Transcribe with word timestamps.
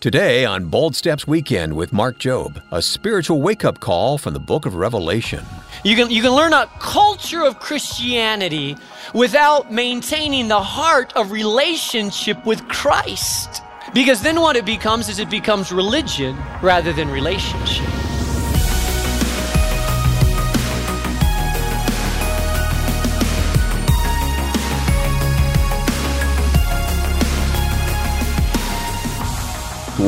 Today 0.00 0.46
on 0.46 0.64
Bold 0.64 0.96
Steps 0.96 1.26
Weekend 1.26 1.76
with 1.76 1.92
Mark 1.92 2.18
Jobe, 2.18 2.62
a 2.72 2.80
spiritual 2.80 3.42
wake 3.42 3.66
up 3.66 3.80
call 3.80 4.16
from 4.16 4.32
the 4.32 4.40
book 4.40 4.64
of 4.64 4.74
Revelation. 4.74 5.44
You 5.84 5.94
can, 5.94 6.10
you 6.10 6.22
can 6.22 6.30
learn 6.30 6.54
a 6.54 6.66
culture 6.78 7.44
of 7.44 7.60
Christianity 7.60 8.78
without 9.12 9.70
maintaining 9.70 10.48
the 10.48 10.62
heart 10.62 11.12
of 11.16 11.32
relationship 11.32 12.46
with 12.46 12.66
Christ. 12.68 13.60
Because 13.92 14.22
then 14.22 14.40
what 14.40 14.56
it 14.56 14.64
becomes 14.64 15.10
is 15.10 15.18
it 15.18 15.28
becomes 15.28 15.70
religion 15.70 16.34
rather 16.62 16.94
than 16.94 17.10
relationship. 17.10 17.99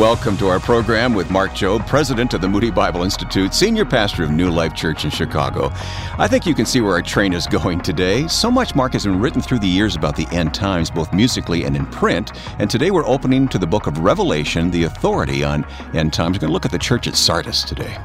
Welcome 0.02 0.36
to 0.38 0.48
our 0.48 0.58
program 0.58 1.14
with 1.14 1.30
Mark 1.30 1.52
Jobe, 1.52 1.86
president 1.86 2.34
of 2.34 2.40
the 2.40 2.48
Moody 2.48 2.72
Bible 2.72 3.04
Institute, 3.04 3.54
senior 3.54 3.84
pastor 3.84 4.24
of 4.24 4.32
New 4.32 4.50
Life 4.50 4.74
Church 4.74 5.04
in 5.04 5.12
Chicago. 5.12 5.70
I 6.18 6.26
think 6.26 6.44
you 6.44 6.56
can 6.56 6.66
see 6.66 6.80
where 6.80 6.94
our 6.94 7.02
train 7.02 7.32
is 7.32 7.46
going 7.46 7.82
today. 7.82 8.26
So 8.26 8.50
much, 8.50 8.74
Mark, 8.74 8.94
has 8.94 9.04
been 9.04 9.20
written 9.20 9.40
through 9.40 9.60
the 9.60 9.68
years 9.68 9.94
about 9.94 10.16
the 10.16 10.26
end 10.32 10.54
times, 10.54 10.90
both 10.90 11.12
musically 11.12 11.62
and 11.62 11.76
in 11.76 11.86
print. 11.86 12.32
And 12.58 12.68
today 12.68 12.90
we're 12.90 13.06
opening 13.06 13.46
to 13.46 13.58
the 13.58 13.66
book 13.68 13.86
of 13.86 13.96
Revelation, 13.98 14.72
the 14.72 14.82
authority 14.82 15.44
on 15.44 15.64
end 15.94 16.12
times. 16.12 16.36
We're 16.36 16.40
going 16.40 16.48
to 16.48 16.52
look 16.52 16.64
at 16.64 16.72
the 16.72 16.80
church 16.80 17.06
at 17.06 17.14
Sardis 17.14 17.62
today. 17.62 17.96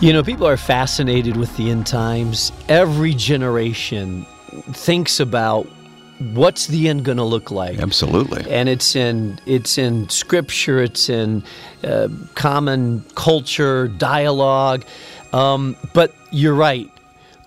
You 0.00 0.12
know, 0.12 0.24
people 0.24 0.48
are 0.48 0.56
fascinated 0.56 1.36
with 1.36 1.56
the 1.56 1.70
end 1.70 1.86
times. 1.86 2.50
Every 2.68 3.14
generation 3.14 4.26
thinks 4.72 5.20
about 5.20 5.68
what's 6.18 6.66
the 6.66 6.88
end 6.88 7.04
going 7.04 7.18
to 7.18 7.24
look 7.24 7.50
like? 7.50 7.78
Absolutely. 7.78 8.50
And 8.50 8.68
it's 8.68 8.96
in 8.96 9.38
it's 9.46 9.78
in 9.78 10.08
scripture 10.08 10.82
it's 10.82 11.08
in 11.08 11.42
uh, 11.82 12.08
common 12.34 13.04
culture 13.14 13.88
dialogue. 13.88 14.84
Um, 15.32 15.76
but 15.92 16.14
you're 16.30 16.54
right 16.54 16.90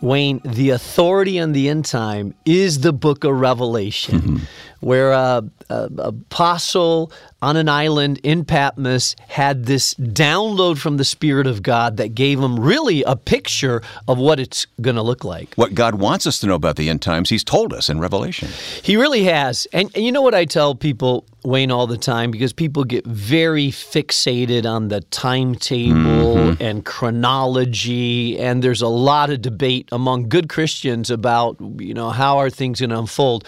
wayne 0.02 0.42
the 0.44 0.70
authority 0.70 1.40
on 1.40 1.54
the 1.54 1.70
end 1.70 1.86
time 1.86 2.34
is 2.46 2.82
the 2.82 2.94
book 2.94 3.24
of 3.24 3.40
revelation. 3.40 4.20
Mm-hmm. 4.20 4.38
Where 4.80 5.14
uh, 5.14 5.42
uh, 5.70 5.90
apostle 5.98 7.12
on 7.42 7.56
an 7.56 7.70
island 7.70 8.20
in 8.24 8.44
Patmos 8.44 9.16
had 9.28 9.66
this 9.66 9.94
download 9.96 10.78
from 10.78 10.98
the 10.98 11.06
Spirit 11.06 11.46
of 11.46 11.62
God 11.62 11.98
that 11.98 12.16
gave 12.16 12.40
him 12.40 12.60
really 12.60 13.04
a 13.04 13.16
picture 13.16 13.82
of 14.08 14.18
what 14.18 14.40
it's 14.40 14.66
going 14.82 14.96
to 14.96 15.02
look 15.02 15.24
like. 15.24 15.54
What 15.56 15.76
God 15.76 15.96
wants 15.96 16.26
us 16.26 16.40
to 16.40 16.48
know 16.48 16.56
about 16.56 16.78
the 16.78 16.90
end 16.90 17.02
times, 17.02 17.30
He's 17.30 17.44
told 17.44 17.74
us 17.74 17.90
in 17.90 18.00
Revelation. 18.00 18.50
He 18.82 18.98
really 18.98 19.24
has. 19.26 19.68
And, 19.72 19.92
and 19.96 20.04
you 20.04 20.12
know 20.12 20.22
what 20.22 20.34
I 20.34 20.46
tell 20.46 20.74
people, 20.74 21.26
Wayne, 21.44 21.72
all 21.72 21.86
the 21.86 21.98
time, 21.98 22.32
because 22.32 22.54
people 22.54 22.84
get 22.84 23.06
very 23.06 23.68
fixated 23.68 24.66
on 24.66 24.88
the 24.88 25.02
timetable 25.02 26.36
mm-hmm. 26.36 26.64
and 26.64 26.86
chronology, 26.86 28.40
and 28.40 28.64
there's 28.64 28.82
a 28.82 28.88
lot 28.88 29.30
of 29.30 29.42
debate 29.42 29.90
among 29.92 30.30
good 30.30 30.50
Christians 30.50 31.12
about, 31.12 31.58
you 31.78 31.94
know, 31.94 32.10
how 32.10 32.40
are 32.40 32.50
things 32.50 32.80
going 32.80 32.90
to 32.90 33.00
unfold. 33.00 33.48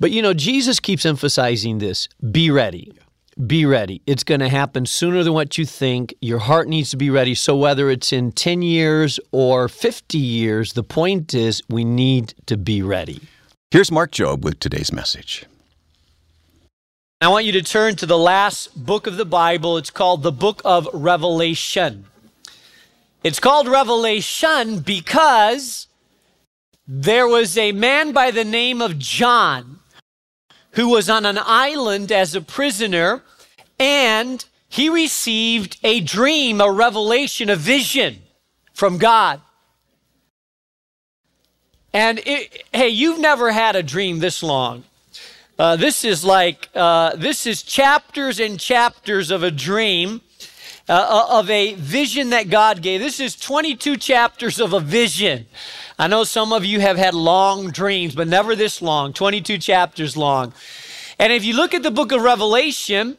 But 0.00 0.10
you 0.12 0.22
know, 0.22 0.32
Jesus 0.32 0.80
keeps 0.80 1.04
emphasizing 1.04 1.78
this 1.78 2.08
be 2.32 2.50
ready. 2.50 2.92
Be 3.46 3.64
ready. 3.64 4.02
It's 4.06 4.24
going 4.24 4.40
to 4.40 4.48
happen 4.48 4.86
sooner 4.86 5.22
than 5.22 5.34
what 5.34 5.56
you 5.56 5.64
think. 5.64 6.14
Your 6.20 6.40
heart 6.40 6.68
needs 6.68 6.90
to 6.90 6.96
be 6.96 7.10
ready. 7.10 7.34
So, 7.34 7.56
whether 7.56 7.88
it's 7.88 8.12
in 8.12 8.32
10 8.32 8.62
years 8.62 9.20
or 9.30 9.68
50 9.68 10.18
years, 10.18 10.72
the 10.72 10.82
point 10.82 11.32
is 11.32 11.62
we 11.68 11.84
need 11.84 12.34
to 12.46 12.56
be 12.56 12.82
ready. 12.82 13.20
Here's 13.70 13.92
Mark 13.92 14.10
Jobe 14.10 14.40
with 14.40 14.58
today's 14.58 14.92
message. 14.92 15.46
I 17.20 17.28
want 17.28 17.44
you 17.44 17.52
to 17.52 17.62
turn 17.62 17.96
to 17.96 18.06
the 18.06 18.18
last 18.18 18.84
book 18.84 19.06
of 19.06 19.16
the 19.16 19.26
Bible. 19.26 19.76
It's 19.76 19.90
called 19.90 20.22
the 20.22 20.32
book 20.32 20.60
of 20.64 20.88
Revelation. 20.92 22.06
It's 23.22 23.38
called 23.38 23.68
Revelation 23.68 24.80
because 24.80 25.86
there 26.86 27.28
was 27.28 27.56
a 27.56 27.72
man 27.72 28.12
by 28.12 28.30
the 28.30 28.44
name 28.44 28.82
of 28.82 28.98
John 28.98 29.79
who 30.72 30.88
was 30.88 31.10
on 31.10 31.26
an 31.26 31.38
island 31.40 32.12
as 32.12 32.34
a 32.34 32.40
prisoner, 32.40 33.22
and 33.78 34.44
he 34.68 34.88
received 34.88 35.78
a 35.82 36.00
dream, 36.00 36.60
a 36.60 36.70
revelation, 36.70 37.50
a 37.50 37.56
vision 37.56 38.18
from 38.72 38.98
God. 38.98 39.40
And 41.92 42.20
it, 42.24 42.64
hey, 42.72 42.88
you've 42.88 43.18
never 43.18 43.50
had 43.50 43.74
a 43.74 43.82
dream 43.82 44.20
this 44.20 44.42
long. 44.42 44.84
Uh, 45.58 45.76
this 45.76 46.04
is 46.04 46.24
like, 46.24 46.68
uh, 46.74 47.16
this 47.16 47.46
is 47.46 47.62
chapters 47.62 48.38
and 48.38 48.58
chapters 48.58 49.30
of 49.30 49.42
a 49.42 49.50
dream, 49.50 50.20
uh, 50.90 51.26
uh 51.30 51.38
of 51.38 51.48
a 51.48 51.74
vision 51.74 52.30
that 52.30 52.50
God 52.50 52.82
gave. 52.82 53.00
This 53.00 53.20
is 53.20 53.36
22 53.36 53.96
chapters 53.96 54.60
of 54.60 54.72
a 54.72 54.80
vision. 54.80 55.46
I 55.98 56.08
know 56.08 56.24
some 56.24 56.52
of 56.52 56.64
you 56.64 56.80
have 56.80 56.96
had 56.96 57.14
long 57.14 57.70
dreams, 57.70 58.14
but 58.14 58.28
never 58.28 58.56
this 58.56 58.82
long, 58.82 59.12
22 59.12 59.58
chapters 59.58 60.16
long. 60.16 60.52
And 61.18 61.32
if 61.32 61.44
you 61.44 61.54
look 61.54 61.74
at 61.74 61.82
the 61.82 61.90
book 61.90 62.12
of 62.12 62.22
Revelation, 62.22 63.18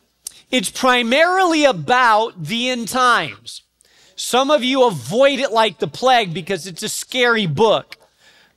it's 0.52 0.70
primarily 0.70 1.64
about 1.64 2.44
the 2.44 2.70
end 2.70 2.90
times. 2.90 3.62
Some 4.16 4.52
of 4.52 4.64
you 4.64 4.86
avoid 4.86 5.40
it 5.40 5.52
like 5.52 5.80
the 5.80 5.88
plague 5.88 6.34
because 6.34 6.68
it's 6.68 6.84
a 6.84 6.90
scary 6.90 7.46
book. 7.46 7.98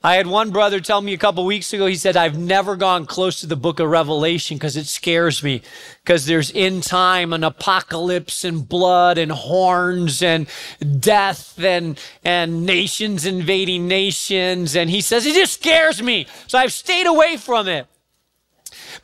I 0.05 0.17
had 0.17 0.27
one 0.27 0.51
brother 0.51 0.81
tell 0.81 1.01
me 1.01 1.15
a 1.15 1.19
couple 1.19 1.47
weeks 1.47 1.73
ago, 1.73 1.87
he 1.87 1.95
said, 1.95 2.15
I've 2.15 2.37
never 2.37 2.77
gone 2.77 3.07
close 3.07 3.41
to 3.41 3.47
the 3.47 3.57
book 3.57 3.81
of 3.81 3.89
Revelation 3.89 4.59
because 4.59 4.77
it 4.77 4.85
scares 4.85 5.43
me. 5.43 5.63
Because 6.03 6.27
there's 6.27 6.53
end 6.55 6.83
time 6.83 7.33
an 7.33 7.43
apocalypse 7.43 8.45
and 8.45 8.69
blood 8.69 9.17
and 9.17 9.33
horns 9.33 10.23
and 10.23 10.47
death 11.01 11.59
and, 11.59 11.99
and 12.23 12.67
nations 12.67 13.25
invading 13.25 13.89
nations. 13.89 14.77
And 14.77 14.91
he 14.91 15.01
says, 15.01 15.25
it 15.25 15.35
just 15.35 15.55
scares 15.55 16.03
me. 16.03 16.27
So 16.49 16.59
I've 16.59 16.75
stayed 16.75 17.07
away 17.07 17.39
from 17.39 17.67
it. 17.67 17.87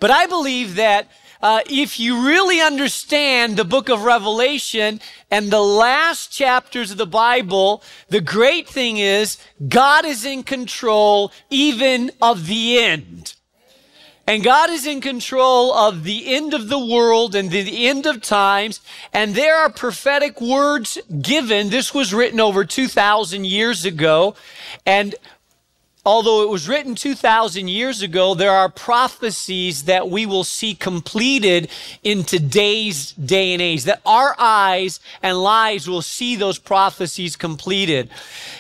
But 0.01 0.11
I 0.11 0.27
believe 0.27 0.75
that 0.75 1.11
uh, 1.43 1.61
if 1.69 1.99
you 1.99 2.27
really 2.27 2.61
understand 2.61 3.57
the 3.57 3.65
book 3.65 3.89
of 3.89 4.05
Revelation 4.05 5.01
and 5.31 5.51
the 5.51 5.63
last 5.63 6.31
chapters 6.31 6.91
of 6.91 6.99
the 6.99 7.07
Bible, 7.07 7.83
the 8.09 8.21
great 8.21 8.69
thing 8.69 8.99
is 8.99 9.39
God 9.69 10.05
is 10.05 10.25
in 10.25 10.43
control 10.43 11.33
even 11.49 12.11
of 12.21 12.47
the 12.47 12.79
end. 12.79 13.35
And 14.27 14.45
God 14.45 14.71
is 14.71 14.87
in 14.87 15.01
control 15.01 15.75
of 15.75 16.05
the 16.05 16.35
end 16.35 16.55
of 16.55 16.69
the 16.69 16.79
world 16.79 17.35
and 17.35 17.51
the 17.51 17.89
end 17.89 18.07
of 18.07 18.23
times. 18.23 18.81
And 19.13 19.35
there 19.35 19.57
are 19.57 19.69
prophetic 19.69 20.41
words 20.41 20.99
given. 21.21 21.71
This 21.71 21.93
was 21.93 22.15
written 22.15 22.39
over 22.39 22.65
2,000 22.65 23.45
years 23.45 23.85
ago. 23.85 24.37
And 24.87 25.17
although 26.05 26.43
it 26.43 26.49
was 26.49 26.69
written 26.69 26.95
2,000 26.95 27.69
years 27.69 28.03
ago, 28.03 28.35
there 28.35 28.51
are 28.51 28.69
prophecies 28.69 29.85
that 29.85 30.09
we 30.09 30.27
will 30.27 30.45
see 30.45 30.75
completed 30.75 31.69
in 32.03 32.25
today's 32.25 33.13
day 33.13 33.53
and 33.53 33.61
age, 33.61 33.85
that 33.85 34.01
our 34.07 34.35
eyes 34.39 35.01
and 35.23 35.43
lives 35.43 35.89
will 35.89 36.03
see 36.03 36.37
those 36.37 36.59
prophecies 36.59 37.37
completed. 37.37 38.09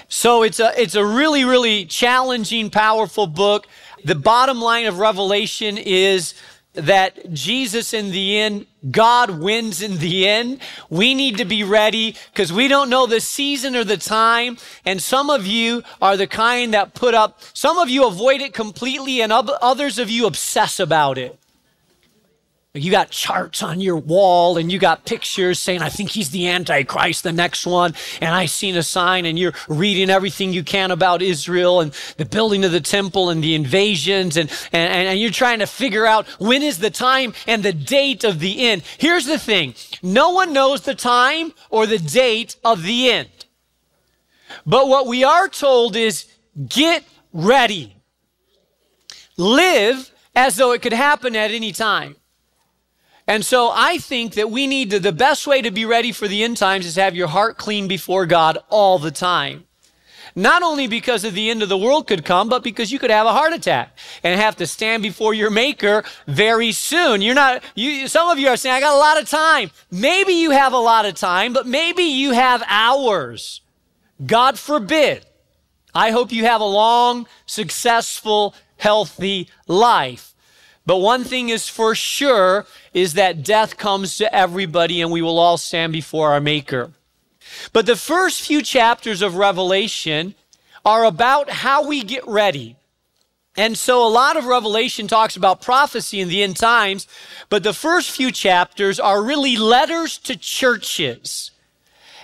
So 0.08 0.42
it's 0.42 0.60
a, 0.60 0.72
it's 0.80 0.94
a 0.94 1.04
really, 1.04 1.44
really 1.44 1.86
challenging, 1.86 2.70
powerful 2.70 3.26
book. 3.26 3.66
The 4.04 4.14
bottom 4.14 4.60
line 4.60 4.86
of 4.86 4.98
Revelation 4.98 5.78
is 5.78 6.34
that 6.74 7.32
Jesus 7.32 7.92
in 7.92 8.10
the 8.12 8.38
end, 8.38 8.66
God 8.90 9.40
wins 9.40 9.82
in 9.82 9.98
the 9.98 10.28
end. 10.28 10.60
We 10.88 11.14
need 11.14 11.38
to 11.38 11.44
be 11.44 11.64
ready 11.64 12.16
because 12.32 12.52
we 12.52 12.68
don't 12.68 12.88
know 12.88 13.06
the 13.06 13.20
season 13.20 13.74
or 13.74 13.84
the 13.84 13.96
time. 13.96 14.56
And 14.84 15.02
some 15.02 15.30
of 15.30 15.46
you 15.46 15.82
are 16.00 16.16
the 16.16 16.26
kind 16.26 16.72
that 16.72 16.94
put 16.94 17.14
up, 17.14 17.40
some 17.54 17.78
of 17.78 17.90
you 17.90 18.06
avoid 18.06 18.40
it 18.40 18.54
completely 18.54 19.20
and 19.20 19.32
others 19.32 19.98
of 19.98 20.10
you 20.10 20.26
obsess 20.26 20.78
about 20.78 21.18
it. 21.18 21.38
You 22.72 22.92
got 22.92 23.10
charts 23.10 23.64
on 23.64 23.80
your 23.80 23.96
wall 23.96 24.56
and 24.56 24.70
you 24.70 24.78
got 24.78 25.04
pictures 25.04 25.58
saying, 25.58 25.82
I 25.82 25.88
think 25.88 26.10
he's 26.10 26.30
the 26.30 26.46
Antichrist, 26.46 27.24
the 27.24 27.32
next 27.32 27.66
one. 27.66 27.94
And 28.20 28.32
I 28.32 28.46
seen 28.46 28.76
a 28.76 28.84
sign 28.84 29.26
and 29.26 29.36
you're 29.36 29.54
reading 29.68 30.08
everything 30.08 30.52
you 30.52 30.62
can 30.62 30.92
about 30.92 31.20
Israel 31.20 31.80
and 31.80 31.90
the 32.16 32.24
building 32.24 32.64
of 32.64 32.70
the 32.70 32.80
temple 32.80 33.28
and 33.28 33.42
the 33.42 33.56
invasions. 33.56 34.36
And, 34.36 34.48
and, 34.70 35.08
and 35.08 35.18
you're 35.18 35.32
trying 35.32 35.58
to 35.58 35.66
figure 35.66 36.06
out 36.06 36.28
when 36.38 36.62
is 36.62 36.78
the 36.78 36.90
time 36.90 37.34
and 37.48 37.64
the 37.64 37.72
date 37.72 38.22
of 38.22 38.38
the 38.38 38.68
end. 38.68 38.82
Here's 38.98 39.26
the 39.26 39.38
thing. 39.38 39.74
No 40.00 40.30
one 40.30 40.52
knows 40.52 40.82
the 40.82 40.94
time 40.94 41.52
or 41.70 41.88
the 41.88 41.98
date 41.98 42.54
of 42.64 42.84
the 42.84 43.10
end. 43.10 43.46
But 44.64 44.86
what 44.86 45.08
we 45.08 45.24
are 45.24 45.48
told 45.48 45.96
is 45.96 46.26
get 46.68 47.02
ready. 47.32 47.96
Live 49.36 50.12
as 50.36 50.54
though 50.54 50.70
it 50.70 50.82
could 50.82 50.92
happen 50.92 51.34
at 51.34 51.50
any 51.50 51.72
time. 51.72 52.14
And 53.30 53.46
so 53.46 53.70
I 53.72 53.98
think 53.98 54.34
that 54.34 54.50
we 54.50 54.66
need 54.66 54.90
to, 54.90 54.98
the 54.98 55.12
best 55.12 55.46
way 55.46 55.62
to 55.62 55.70
be 55.70 55.84
ready 55.84 56.10
for 56.10 56.26
the 56.26 56.42
end 56.42 56.56
times 56.56 56.84
is 56.84 56.96
have 56.96 57.14
your 57.14 57.28
heart 57.28 57.56
clean 57.56 57.86
before 57.86 58.26
God 58.26 58.58
all 58.70 58.98
the 58.98 59.12
time. 59.12 59.66
Not 60.34 60.64
only 60.64 60.88
because 60.88 61.22
of 61.22 61.34
the 61.34 61.48
end 61.48 61.62
of 61.62 61.68
the 61.68 61.78
world 61.78 62.08
could 62.08 62.24
come, 62.24 62.48
but 62.48 62.64
because 62.64 62.90
you 62.90 62.98
could 62.98 63.12
have 63.12 63.28
a 63.28 63.32
heart 63.32 63.52
attack 63.52 63.96
and 64.24 64.40
have 64.40 64.56
to 64.56 64.66
stand 64.66 65.04
before 65.04 65.32
your 65.32 65.48
maker 65.48 66.02
very 66.26 66.72
soon. 66.72 67.22
You're 67.22 67.36
not, 67.36 67.62
you, 67.76 68.08
some 68.08 68.28
of 68.28 68.40
you 68.40 68.48
are 68.48 68.56
saying, 68.56 68.74
I 68.74 68.80
got 68.80 68.96
a 68.96 68.98
lot 68.98 69.22
of 69.22 69.28
time. 69.28 69.70
Maybe 69.92 70.32
you 70.32 70.50
have 70.50 70.72
a 70.72 70.78
lot 70.78 71.06
of 71.06 71.14
time, 71.14 71.52
but 71.52 71.68
maybe 71.68 72.02
you 72.02 72.32
have 72.32 72.64
hours. 72.66 73.60
God 74.26 74.58
forbid. 74.58 75.24
I 75.94 76.10
hope 76.10 76.32
you 76.32 76.46
have 76.46 76.60
a 76.60 76.64
long, 76.64 77.28
successful, 77.46 78.56
healthy 78.76 79.48
life. 79.68 80.29
But 80.90 80.96
one 80.96 81.22
thing 81.22 81.50
is 81.50 81.68
for 81.68 81.94
sure 81.94 82.66
is 82.92 83.14
that 83.14 83.44
death 83.44 83.76
comes 83.76 84.16
to 84.16 84.34
everybody 84.34 85.00
and 85.00 85.12
we 85.12 85.22
will 85.22 85.38
all 85.38 85.56
stand 85.56 85.92
before 85.92 86.32
our 86.32 86.40
maker. 86.40 86.90
But 87.72 87.86
the 87.86 87.94
first 87.94 88.42
few 88.42 88.60
chapters 88.60 89.22
of 89.22 89.36
Revelation 89.36 90.34
are 90.84 91.04
about 91.04 91.48
how 91.48 91.86
we 91.86 92.02
get 92.02 92.26
ready. 92.26 92.74
And 93.56 93.78
so 93.78 94.04
a 94.04 94.10
lot 94.10 94.36
of 94.36 94.46
Revelation 94.46 95.06
talks 95.06 95.36
about 95.36 95.62
prophecy 95.62 96.18
in 96.18 96.26
the 96.26 96.42
end 96.42 96.56
times, 96.56 97.06
but 97.50 97.62
the 97.62 97.72
first 97.72 98.10
few 98.10 98.32
chapters 98.32 98.98
are 98.98 99.22
really 99.22 99.56
letters 99.56 100.18
to 100.18 100.34
churches. 100.34 101.52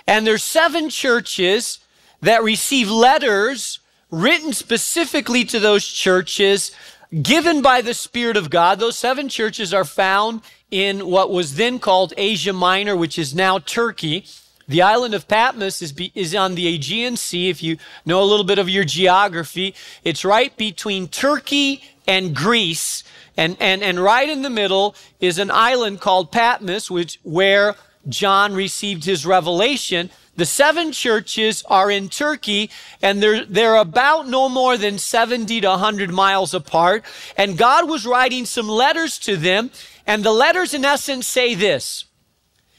And 0.05 0.27
there's 0.27 0.43
seven 0.43 0.89
churches 0.89 1.79
that 2.19 2.43
receive 2.43 2.91
letters 2.91 3.79
written 4.11 4.51
specifically 4.51 5.45
to 5.45 5.59
those 5.61 5.87
churches 5.87 6.75
given 7.21 7.61
by 7.61 7.81
the 7.81 7.93
Spirit 7.93 8.37
of 8.37 8.49
God. 8.49 8.79
Those 8.79 8.97
seven 8.97 9.29
churches 9.29 9.73
are 9.73 9.85
found 9.85 10.41
in 10.71 11.07
what 11.07 11.31
was 11.31 11.55
then 11.55 11.79
called 11.79 12.13
Asia 12.17 12.53
Minor, 12.53 12.95
which 12.95 13.17
is 13.17 13.33
now 13.33 13.59
Turkey. 13.59 14.25
The 14.67 14.81
island 14.81 15.13
of 15.13 15.27
Patmos 15.27 15.81
is, 15.81 15.93
be, 15.93 16.11
is 16.13 16.35
on 16.35 16.55
the 16.55 16.67
Aegean 16.67 17.15
Sea. 17.15 17.49
If 17.49 17.63
you 17.63 17.77
know 18.05 18.21
a 18.21 18.25
little 18.25 18.45
bit 18.45 18.59
of 18.59 18.69
your 18.69 18.83
geography, 18.83 19.73
it's 20.03 20.25
right 20.25 20.55
between 20.57 21.07
Turkey 21.07 21.83
and 22.05 22.35
Greece. 22.35 23.03
And, 23.37 23.55
and, 23.61 23.81
and 23.81 23.99
right 23.99 24.27
in 24.27 24.41
the 24.41 24.49
middle 24.49 24.95
is 25.21 25.39
an 25.39 25.51
island 25.51 26.01
called 26.01 26.31
Patmos, 26.31 26.91
which, 26.91 27.19
where 27.23 27.75
John 28.09 28.53
received 28.53 29.05
his 29.05 29.25
revelation. 29.25 30.09
The 30.37 30.45
seven 30.45 30.91
churches 30.91 31.63
are 31.67 31.89
in 31.89 32.09
Turkey 32.09 32.69
and 33.01 33.21
they're, 33.21 33.43
they're 33.43 33.75
about 33.75 34.27
no 34.27 34.47
more 34.47 34.77
than 34.77 34.99
70 34.99 35.61
to 35.61 35.67
100 35.67 36.11
miles 36.11 36.53
apart. 36.53 37.03
And 37.35 37.57
God 37.57 37.89
was 37.89 38.05
writing 38.05 38.45
some 38.45 38.69
letters 38.69 39.17
to 39.19 39.35
them. 39.35 39.71
And 40.05 40.23
the 40.23 40.31
letters, 40.31 40.75
in 40.75 40.85
essence, 40.85 41.25
say 41.27 41.55
this 41.55 42.05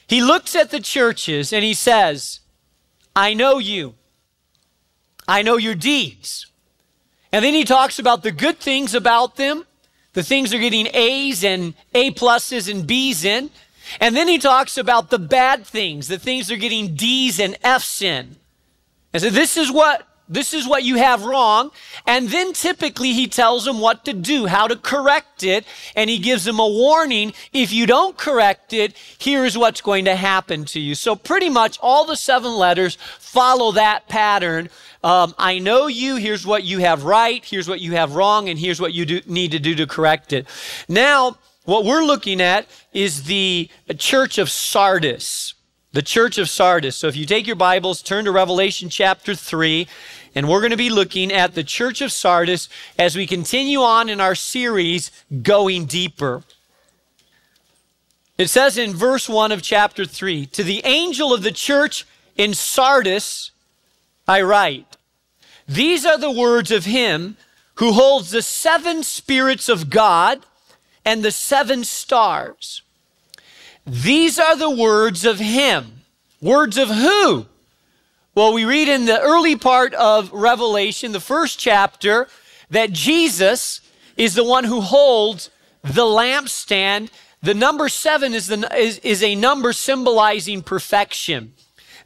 He 0.06 0.22
looks 0.22 0.54
at 0.54 0.70
the 0.70 0.80
churches 0.80 1.52
and 1.52 1.64
he 1.64 1.74
says, 1.74 2.40
I 3.14 3.34
know 3.34 3.58
you. 3.58 3.94
I 5.26 5.42
know 5.42 5.56
your 5.56 5.74
deeds. 5.74 6.46
And 7.32 7.44
then 7.44 7.54
he 7.54 7.64
talks 7.64 7.98
about 7.98 8.22
the 8.22 8.32
good 8.32 8.58
things 8.58 8.94
about 8.94 9.34
them, 9.34 9.66
the 10.12 10.22
things 10.22 10.50
they're 10.50 10.60
getting 10.60 10.88
A's 10.94 11.42
and 11.42 11.74
A 11.92 12.12
pluses 12.12 12.70
and 12.70 12.86
B's 12.86 13.24
in. 13.24 13.50
And 14.00 14.16
then 14.16 14.28
he 14.28 14.38
talks 14.38 14.76
about 14.76 15.10
the 15.10 15.18
bad 15.18 15.66
things, 15.66 16.08
the 16.08 16.18
things 16.18 16.48
they're 16.48 16.56
getting 16.56 16.94
D's 16.94 17.38
and 17.40 17.56
F's 17.62 18.02
in. 18.02 18.36
And 19.12 19.22
so 19.22 19.30
this 19.30 19.56
is 19.56 19.70
what 19.72 20.08
this 20.28 20.52
is 20.52 20.68
what 20.68 20.84
you 20.84 20.96
have 20.96 21.24
wrong. 21.24 21.70
And 22.06 22.28
then 22.28 22.52
typically 22.52 23.12
he 23.12 23.26
tells 23.26 23.64
them 23.64 23.80
what 23.80 24.04
to 24.04 24.12
do, 24.12 24.46
how 24.46 24.68
to 24.68 24.76
correct 24.76 25.42
it. 25.42 25.64
And 25.96 26.10
he 26.10 26.18
gives 26.18 26.44
them 26.44 26.58
a 26.58 26.68
warning. 26.68 27.32
If 27.52 27.72
you 27.72 27.86
don't 27.86 28.16
correct 28.16 28.72
it, 28.72 28.94
here's 29.18 29.56
what's 29.56 29.80
going 29.80 30.04
to 30.04 30.16
happen 30.16 30.64
to 30.66 30.80
you. 30.80 30.94
So 30.94 31.16
pretty 31.16 31.48
much 31.48 31.78
all 31.80 32.04
the 32.04 32.16
seven 32.16 32.54
letters 32.54 32.98
follow 33.18 33.72
that 33.72 34.08
pattern. 34.08 34.68
Um, 35.02 35.34
I 35.38 35.58
know 35.60 35.86
you. 35.86 36.16
Here's 36.16 36.46
what 36.46 36.64
you 36.64 36.80
have 36.80 37.04
right. 37.04 37.42
Here's 37.44 37.68
what 37.68 37.80
you 37.80 37.92
have 37.92 38.14
wrong. 38.14 38.48
And 38.48 38.58
here's 38.58 38.80
what 38.80 38.92
you 38.92 39.06
do, 39.06 39.20
need 39.26 39.52
to 39.52 39.58
do 39.58 39.74
to 39.76 39.86
correct 39.86 40.32
it. 40.32 40.46
Now, 40.88 41.38
what 41.68 41.84
we're 41.84 42.02
looking 42.02 42.40
at 42.40 42.66
is 42.94 43.24
the 43.24 43.68
church 43.98 44.38
of 44.38 44.48
Sardis. 44.48 45.52
The 45.92 46.00
church 46.00 46.38
of 46.38 46.48
Sardis. 46.48 46.96
So 46.96 47.08
if 47.08 47.16
you 47.16 47.26
take 47.26 47.46
your 47.46 47.56
Bibles, 47.56 48.00
turn 48.00 48.24
to 48.24 48.32
Revelation 48.32 48.88
chapter 48.88 49.34
3, 49.34 49.86
and 50.34 50.48
we're 50.48 50.60
going 50.60 50.70
to 50.70 50.78
be 50.78 50.88
looking 50.88 51.30
at 51.30 51.54
the 51.54 51.62
church 51.62 52.00
of 52.00 52.10
Sardis 52.10 52.70
as 52.98 53.16
we 53.16 53.26
continue 53.26 53.80
on 53.80 54.08
in 54.08 54.18
our 54.18 54.34
series, 54.34 55.10
Going 55.42 55.84
Deeper. 55.84 56.42
It 58.38 58.48
says 58.48 58.78
in 58.78 58.94
verse 58.94 59.28
1 59.28 59.52
of 59.52 59.60
chapter 59.60 60.06
3 60.06 60.46
To 60.46 60.64
the 60.64 60.80
angel 60.86 61.34
of 61.34 61.42
the 61.42 61.52
church 61.52 62.06
in 62.34 62.54
Sardis, 62.54 63.50
I 64.26 64.40
write, 64.40 64.96
These 65.68 66.06
are 66.06 66.16
the 66.16 66.30
words 66.30 66.70
of 66.70 66.86
him 66.86 67.36
who 67.74 67.92
holds 67.92 68.30
the 68.30 68.40
seven 68.40 69.02
spirits 69.02 69.68
of 69.68 69.90
God 69.90 70.46
and 71.08 71.24
the 71.24 71.30
seven 71.30 71.84
stars. 71.84 72.82
These 73.86 74.38
are 74.38 74.54
the 74.54 74.68
words 74.68 75.24
of 75.24 75.38
him. 75.38 76.02
Words 76.42 76.76
of 76.76 76.90
who? 76.90 77.46
Well, 78.34 78.52
we 78.52 78.66
read 78.66 78.88
in 78.88 79.06
the 79.06 79.18
early 79.18 79.56
part 79.56 79.94
of 79.94 80.30
Revelation, 80.34 81.12
the 81.12 81.18
first 81.18 81.58
chapter, 81.58 82.28
that 82.68 82.92
Jesus 82.92 83.80
is 84.18 84.34
the 84.34 84.44
one 84.44 84.64
who 84.64 84.82
holds 84.82 85.48
the 85.82 86.04
lampstand. 86.04 87.08
The 87.40 87.54
number 87.54 87.88
seven 87.88 88.34
is, 88.34 88.48
the, 88.48 88.68
is, 88.76 88.98
is 88.98 89.22
a 89.22 89.34
number 89.34 89.72
symbolizing 89.72 90.60
perfection. 90.60 91.54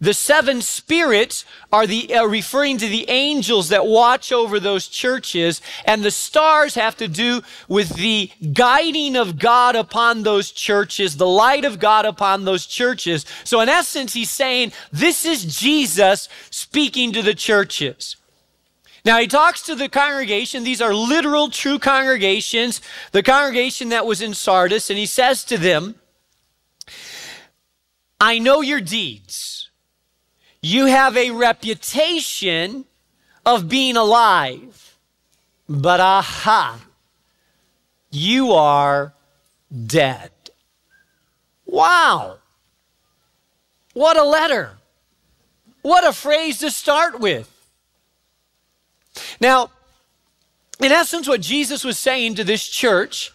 The 0.03 0.15
seven 0.15 0.63
spirits 0.63 1.45
are 1.73 1.87
the 1.87 2.13
uh, 2.13 2.25
referring 2.25 2.77
to 2.79 2.89
the 2.89 3.09
angels 3.09 3.69
that 3.69 3.87
watch 3.87 4.33
over 4.33 4.59
those 4.59 4.89
churches, 4.89 5.63
and 5.85 6.03
the 6.03 6.11
stars 6.11 6.75
have 6.75 6.97
to 6.97 7.07
do 7.07 7.43
with 7.69 7.91
the 7.91 8.33
guiding 8.53 9.15
of 9.15 9.39
God 9.39 9.77
upon 9.77 10.25
those 10.25 10.51
churches, 10.51 11.19
the 11.19 11.29
light 11.29 11.65
of 11.65 11.79
God 11.79 12.05
upon 12.05 12.45
those 12.45 12.67
churches. 12.67 13.25
So 13.45 13.61
in 13.61 13.69
essence, 13.69 14.13
he's 14.13 14.29
saying 14.29 14.73
this 14.91 15.25
is 15.25 15.45
Jesus 15.57 16.29
speaking 16.51 17.13
to 17.13 17.23
the 17.23 17.35
churches. 17.35 18.17
Now 19.05 19.21
he 19.21 19.29
talks 19.29 19.63
to 19.63 19.77
the 19.77 19.89
congregation. 19.89 20.65
These 20.65 20.83
are 20.83 20.93
literal, 20.93 21.49
true 21.49 21.79
congregations. 21.79 22.81
The 23.13 23.23
congregation 23.23 23.91
that 23.91 24.05
was 24.05 24.21
in 24.21 24.35
Sardis, 24.35 24.91
and 24.91 24.99
he 24.99 25.07
says 25.07 25.45
to 25.45 25.57
them, 25.57 25.95
I 28.21 28.41
know 28.41 28.63
your 28.63 28.81
deeds. 28.81 29.69
You 30.63 30.87
have 30.87 31.17
a 31.17 31.33
reputation 31.33 32.85
of 33.45 33.69
being 33.69 33.97
alive, 33.97 34.97
but 35.69 35.99
aha, 35.99 36.79
you 38.13 38.53
are 38.53 39.13
dead. 39.87 40.31
Wow. 41.67 42.39
What 43.93 44.17
a 44.17 44.23
letter. 44.23 44.79
What 45.83 46.07
a 46.07 46.13
phrase 46.13 46.59
to 46.59 46.71
start 46.71 47.19
with. 47.19 47.49
Now, 49.41 49.71
in 50.79 50.93
essence, 50.93 51.27
what 51.27 51.41
Jesus 51.41 51.83
was 51.83 51.99
saying 51.99 52.37
to 52.37 52.45
this 52.45 52.69
church 52.69 53.33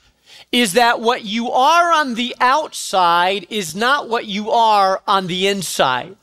is 0.51 0.73
that 0.73 1.01
what 1.01 1.25
you 1.25 1.51
are 1.51 1.91
on 1.91 2.15
the 2.15 2.35
outside 2.39 3.45
is 3.49 3.75
not 3.75 4.07
what 4.07 4.25
you 4.25 4.49
are 4.49 5.01
on 5.05 5.27
the 5.27 5.47
inside. 5.47 6.15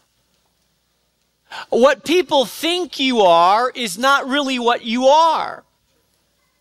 What 1.70 2.04
people 2.04 2.44
think 2.44 2.98
you 2.98 3.20
are 3.20 3.70
is 3.70 3.98
not 3.98 4.28
really 4.28 4.58
what 4.58 4.84
you 4.84 5.06
are. 5.06 5.64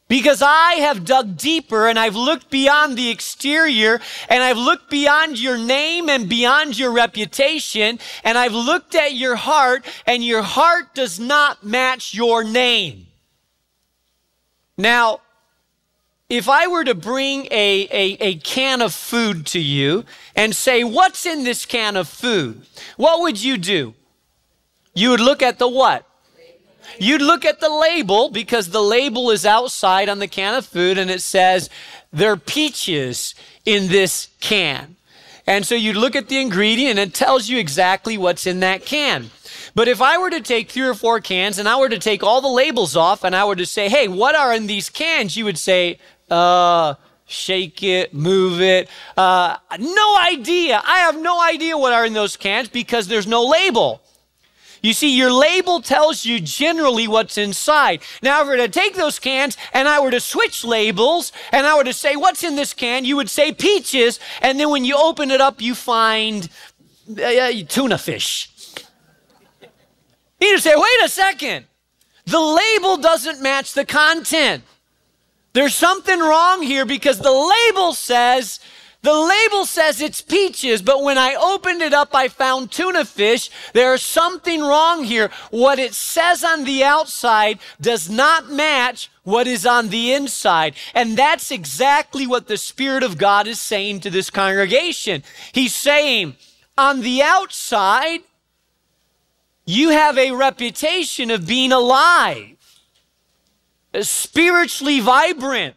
Because 0.08 0.42
I 0.44 0.74
have 0.74 1.06
dug 1.06 1.38
deeper 1.38 1.88
and 1.88 1.98
I've 1.98 2.16
looked 2.16 2.50
beyond 2.50 2.98
the 2.98 3.10
exterior 3.10 4.00
and 4.30 4.44
I've 4.44 4.58
looked 4.58 4.90
beyond 4.90 5.40
your 5.40 5.58
name 5.58 6.10
and 6.10 6.30
beyond 6.30 6.78
your 6.78 6.92
reputation 6.92 7.98
and 8.24 8.38
I've 8.38 8.54
looked 8.54 8.94
at 8.94 9.16
your 9.16 9.36
heart 9.36 9.86
and 10.06 10.24
your 10.24 10.44
heart 10.44 10.94
does 10.94 11.20
not 11.20 11.64
match 11.64 12.14
your 12.14 12.44
name. 12.44 13.08
Now, 14.78 15.22
if 16.30 16.50
I 16.50 16.68
were 16.68 16.84
to 16.84 16.96
bring 16.96 17.46
a, 17.52 17.88
a, 17.92 18.18
a, 18.20 18.36
can 18.36 18.82
of 18.82 18.94
food 18.94 19.46
to 19.48 19.60
you 19.60 20.04
and 20.36 20.56
say, 20.56 20.84
What's 20.84 21.26
in 21.26 21.44
this 21.44 21.66
can 21.66 21.96
of 21.96 22.08
food? 22.08 22.66
What 22.98 23.22
would 23.22 23.42
you 23.42 23.58
do? 23.58 23.94
You 24.94 25.10
would 25.12 25.20
look 25.20 25.42
at 25.42 25.60
the 25.60 25.68
what? 25.68 26.08
You'd 27.00 27.22
look 27.22 27.46
at 27.46 27.60
the 27.60 27.70
label 27.70 28.30
because 28.30 28.70
the 28.70 28.82
label 28.82 29.32
is 29.32 29.46
outside 29.46 30.10
on 30.10 30.20
the 30.20 30.28
can 30.28 30.54
of 30.54 30.66
food 30.66 30.98
and 30.98 31.10
it 31.10 31.22
says 31.22 31.70
there 32.12 32.32
are 32.32 32.38
peaches 32.38 33.34
in 33.66 33.88
this 33.88 34.30
can. 34.40 34.96
And 35.46 35.66
so 35.66 35.76
you'd 35.76 35.98
look 35.98 36.16
at 36.16 36.30
the 36.30 36.40
ingredient 36.40 37.00
and 37.00 37.10
it 37.10 37.14
tells 37.14 37.50
you 37.50 37.58
exactly 37.58 38.18
what's 38.18 38.46
in 38.46 38.60
that 38.62 38.86
can. 38.86 39.32
But 39.76 39.88
if 39.88 40.02
I 40.02 40.18
were 40.18 40.30
to 40.30 40.42
take 40.42 40.70
three 40.70 40.88
or 40.88 40.94
four 40.94 41.20
cans 41.20 41.58
and 41.58 41.68
I 41.68 41.78
were 41.78 41.90
to 41.90 42.00
take 42.00 42.24
all 42.24 42.42
the 42.42 42.48
labels 42.48 42.96
off 42.96 43.24
and 43.24 43.36
I 43.36 43.44
were 43.46 43.56
to 43.56 43.66
say, 43.66 43.90
hey, 43.90 44.08
what 44.08 44.36
are 44.36 44.54
in 44.54 44.68
these 44.68 44.90
cans? 44.90 45.36
You 45.36 45.46
would 45.46 45.58
say, 45.58 46.00
uh, 46.30 46.94
shake 47.26 47.82
it, 47.84 48.14
move 48.14 48.62
it. 48.62 48.88
Uh, 49.18 49.58
no 49.80 50.18
idea. 50.20 50.82
I 50.86 51.00
have 51.00 51.20
no 51.20 51.42
idea 51.42 51.78
what 51.78 51.92
are 51.92 52.06
in 52.06 52.14
those 52.14 52.38
cans 52.38 52.70
because 52.70 53.08
there's 53.08 53.28
no 53.28 53.44
label. 53.46 54.03
You 54.84 54.92
see, 54.92 55.18
your 55.18 55.32
label 55.32 55.82
tells 55.82 56.26
you 56.26 56.42
generally 56.42 57.08
what's 57.08 57.38
inside. 57.38 58.02
Now, 58.22 58.42
if 58.42 58.48
I 58.48 58.50
were 58.50 58.58
to 58.58 58.68
take 58.68 58.96
those 58.96 59.18
cans 59.18 59.56
and 59.72 59.88
I 59.88 60.02
were 60.02 60.12
to 60.12 60.20
switch 60.20 60.66
labels 60.66 61.32
and 61.54 61.66
I 61.66 61.78
were 61.78 61.86
to 61.86 61.94
say, 61.94 62.18
What's 62.18 62.44
in 62.44 62.58
this 62.58 62.74
can? 62.74 63.06
you 63.06 63.16
would 63.16 63.30
say 63.30 63.54
peaches. 63.54 64.20
And 64.42 64.60
then 64.60 64.70
when 64.70 64.84
you 64.84 64.98
open 64.98 65.32
it 65.32 65.40
up, 65.40 65.62
you 65.62 65.74
find 65.74 66.50
uh, 67.10 67.52
tuna 67.70 67.98
fish. 67.98 68.50
You 70.42 70.52
just 70.52 70.66
say, 70.66 70.76
Wait 70.76 71.04
a 71.04 71.08
second. 71.08 71.66
The 72.26 72.40
label 72.40 72.98
doesn't 72.98 73.42
match 73.42 73.74
the 73.74 73.86
content. 73.86 74.64
There's 75.54 75.76
something 75.76 76.20
wrong 76.20 76.62
here 76.62 76.86
because 76.86 77.20
the 77.20 77.32
label 77.32 77.94
says 77.94 78.60
the 79.04 79.14
label 79.14 79.66
says 79.66 80.00
it's 80.00 80.22
peaches, 80.22 80.82
but 80.82 81.04
when 81.04 81.18
I 81.18 81.36
opened 81.36 81.82
it 81.82 81.94
up, 81.94 82.16
I 82.16 82.30
found 82.30 82.72
tuna 82.72 83.04
fish. 83.04 83.50
There's 83.74 84.02
something 84.02 84.62
wrong 84.62 85.04
here. 85.04 85.30
What 85.52 85.78
it 85.78 85.94
says 85.94 86.42
on 86.42 86.64
the 86.64 86.86
outside 86.86 87.60
does 87.82 88.10
not 88.10 88.50
match 88.50 89.12
what 89.24 89.46
is 89.46 89.66
on 89.66 89.90
the 89.90 90.14
inside. 90.14 90.76
And 90.96 91.18
that's 91.18 91.52
exactly 91.52 92.26
what 92.26 92.48
the 92.48 92.56
Spirit 92.56 93.04
of 93.04 93.18
God 93.18 93.46
is 93.46 93.60
saying 93.60 94.00
to 94.02 94.10
this 94.10 94.30
congregation. 94.30 95.24
He's 95.52 95.76
saying, 95.76 96.38
on 96.78 97.02
the 97.02 97.22
outside, 97.22 98.22
you 99.66 99.90
have 99.90 100.18
a 100.18 100.32
reputation 100.32 101.30
of 101.30 101.46
being 101.46 101.74
alive, 101.74 102.56
spiritually 104.00 105.02
vibrant 105.02 105.76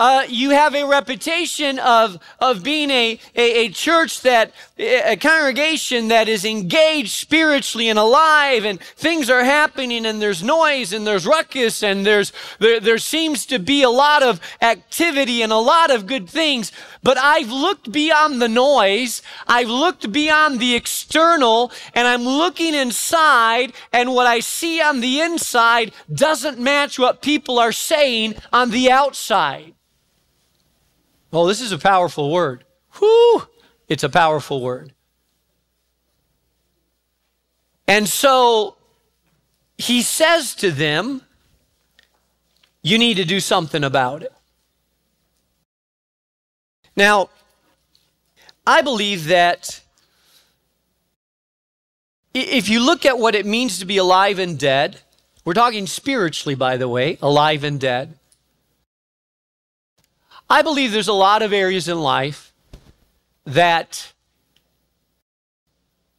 uh, 0.00 0.24
you 0.30 0.48
have 0.48 0.74
a 0.74 0.86
reputation 0.86 1.78
of, 1.78 2.18
of 2.38 2.62
being 2.62 2.90
a, 2.90 3.20
a, 3.36 3.66
a, 3.66 3.68
church 3.68 4.22
that, 4.22 4.50
a 4.78 5.14
congregation 5.14 6.08
that 6.08 6.26
is 6.26 6.42
engaged 6.42 7.10
spiritually 7.10 7.86
and 7.90 7.98
alive, 7.98 8.64
and 8.64 8.80
things 8.80 9.28
are 9.28 9.44
happening, 9.44 10.06
and 10.06 10.22
there's 10.22 10.42
noise, 10.42 10.94
and 10.94 11.06
there's 11.06 11.26
ruckus, 11.26 11.82
and 11.82 12.06
there's, 12.06 12.32
there, 12.60 12.80
there 12.80 12.96
seems 12.96 13.44
to 13.44 13.58
be 13.58 13.82
a 13.82 13.90
lot 13.90 14.22
of 14.22 14.40
activity 14.62 15.42
and 15.42 15.52
a 15.52 15.58
lot 15.58 15.90
of 15.90 16.06
good 16.06 16.30
things. 16.30 16.72
But 17.02 17.18
I've 17.18 17.52
looked 17.52 17.92
beyond 17.92 18.40
the 18.40 18.48
noise, 18.48 19.20
I've 19.46 19.68
looked 19.68 20.10
beyond 20.10 20.60
the 20.60 20.76
external, 20.76 21.72
and 21.92 22.08
I'm 22.08 22.24
looking 22.24 22.72
inside, 22.72 23.74
and 23.92 24.14
what 24.14 24.26
I 24.26 24.40
see 24.40 24.80
on 24.80 25.00
the 25.00 25.20
inside 25.20 25.92
doesn't 26.10 26.58
match 26.58 26.98
what 26.98 27.20
people 27.20 27.58
are 27.58 27.70
saying 27.70 28.36
on 28.50 28.70
the 28.70 28.90
outside. 28.90 29.74
Oh, 31.32 31.46
this 31.46 31.60
is 31.60 31.72
a 31.72 31.78
powerful 31.78 32.30
word. 32.30 32.64
Whoo! 33.00 33.42
It's 33.88 34.02
a 34.02 34.08
powerful 34.08 34.60
word. 34.60 34.92
And 37.86 38.08
so 38.08 38.76
he 39.76 40.02
says 40.02 40.54
to 40.56 40.70
them, 40.70 41.22
You 42.82 42.98
need 42.98 43.16
to 43.16 43.24
do 43.24 43.40
something 43.40 43.82
about 43.82 44.22
it. 44.22 44.32
Now, 46.94 47.30
I 48.66 48.82
believe 48.82 49.26
that 49.26 49.80
if 52.32 52.68
you 52.68 52.78
look 52.78 53.04
at 53.04 53.18
what 53.18 53.34
it 53.34 53.46
means 53.46 53.78
to 53.80 53.84
be 53.84 53.96
alive 53.96 54.38
and 54.38 54.58
dead, 54.58 55.00
we're 55.44 55.54
talking 55.54 55.88
spiritually, 55.88 56.54
by 56.54 56.76
the 56.76 56.88
way, 56.88 57.18
alive 57.20 57.64
and 57.64 57.80
dead. 57.80 58.19
I 60.50 60.62
believe 60.62 60.90
there's 60.90 61.06
a 61.06 61.12
lot 61.12 61.42
of 61.42 61.52
areas 61.52 61.86
in 61.86 62.00
life 62.00 62.52
that 63.44 64.12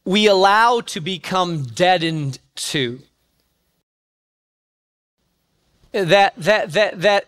we 0.06 0.26
allow 0.26 0.80
to 0.80 1.00
become 1.00 1.64
deadened 1.64 2.38
to. 2.54 3.00
That, 5.92 6.32
that, 6.38 6.72
that, 6.72 7.02
that 7.02 7.26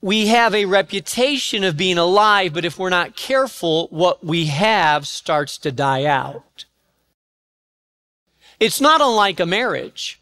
we 0.00 0.28
have 0.28 0.54
a 0.54 0.64
reputation 0.64 1.64
of 1.64 1.76
being 1.76 1.98
alive, 1.98 2.54
but 2.54 2.64
if 2.64 2.78
we're 2.78 2.88
not 2.88 3.14
careful, 3.14 3.88
what 3.88 4.24
we 4.24 4.46
have 4.46 5.06
starts 5.06 5.58
to 5.58 5.70
die 5.70 6.06
out. 6.06 6.64
It's 8.58 8.80
not 8.80 9.02
unlike 9.02 9.38
a 9.38 9.46
marriage. 9.46 10.17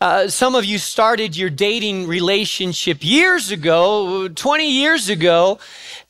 Uh, 0.00 0.28
some 0.28 0.54
of 0.54 0.64
you 0.64 0.78
started 0.78 1.36
your 1.36 1.50
dating 1.50 2.06
relationship 2.06 3.04
years 3.04 3.50
ago, 3.50 4.28
20 4.28 4.70
years 4.70 5.10
ago, 5.10 5.58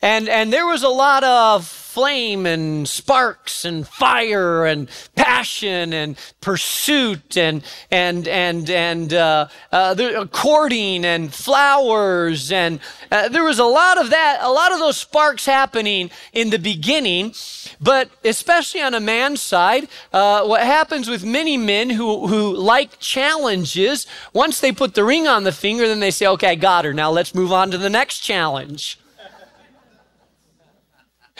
and, 0.01 0.27
and 0.29 0.51
there 0.51 0.65
was 0.65 0.83
a 0.83 0.89
lot 0.89 1.23
of 1.23 1.67
flame 1.91 2.45
and 2.45 2.87
sparks 2.87 3.65
and 3.65 3.85
fire 3.85 4.65
and 4.65 4.87
passion 5.17 5.91
and 5.91 6.17
pursuit 6.39 7.35
and 7.35 7.61
and 7.91 8.29
and 8.29 8.69
and 8.69 9.13
uh, 9.13 9.45
uh, 9.73 9.93
the, 9.93 10.29
courting 10.31 11.03
and 11.03 11.33
flowers 11.33 12.49
and 12.49 12.79
uh, 13.11 13.27
there 13.27 13.43
was 13.43 13.59
a 13.59 13.65
lot 13.65 13.97
of 13.97 14.09
that, 14.09 14.39
a 14.41 14.49
lot 14.49 14.71
of 14.71 14.79
those 14.79 14.95
sparks 14.95 15.45
happening 15.45 16.09
in 16.31 16.49
the 16.49 16.59
beginning. 16.59 17.33
But 17.81 18.09
especially 18.23 18.81
on 18.81 18.93
a 18.93 19.01
man's 19.01 19.41
side, 19.41 19.89
uh, 20.13 20.45
what 20.45 20.61
happens 20.61 21.09
with 21.09 21.25
many 21.25 21.57
men 21.57 21.89
who 21.89 22.27
who 22.27 22.55
like 22.55 22.99
challenges, 22.99 24.07
once 24.31 24.61
they 24.61 24.71
put 24.71 24.93
the 24.93 25.03
ring 25.03 25.27
on 25.27 25.43
the 25.43 25.51
finger, 25.51 25.87
then 25.89 25.99
they 25.99 26.11
say, 26.11 26.25
"Okay, 26.25 26.51
I 26.51 26.55
got 26.55 26.85
her. 26.85 26.93
Now 26.93 27.11
let's 27.11 27.35
move 27.35 27.51
on 27.51 27.69
to 27.71 27.77
the 27.77 27.89
next 27.89 28.19
challenge." 28.19 29.00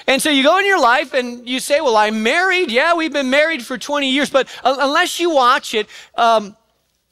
And 0.08 0.22
so 0.22 0.30
you 0.30 0.44
go 0.44 0.58
in 0.60 0.66
your 0.66 0.82
life 0.82 1.14
and 1.14 1.48
you 1.48 1.60
say, 1.60 1.82
Well, 1.82 1.98
I'm 1.98 2.24
married. 2.24 2.72
Yeah, 2.72 2.94
we've 2.94 3.14
been 3.14 3.30
married 3.30 3.66
for 3.66 3.78
20 3.78 4.10
years. 4.10 4.30
But 4.30 4.48
unless 4.64 5.20
you 5.20 5.30
watch 5.30 5.74
it, 5.74 5.88
um, 6.16 6.56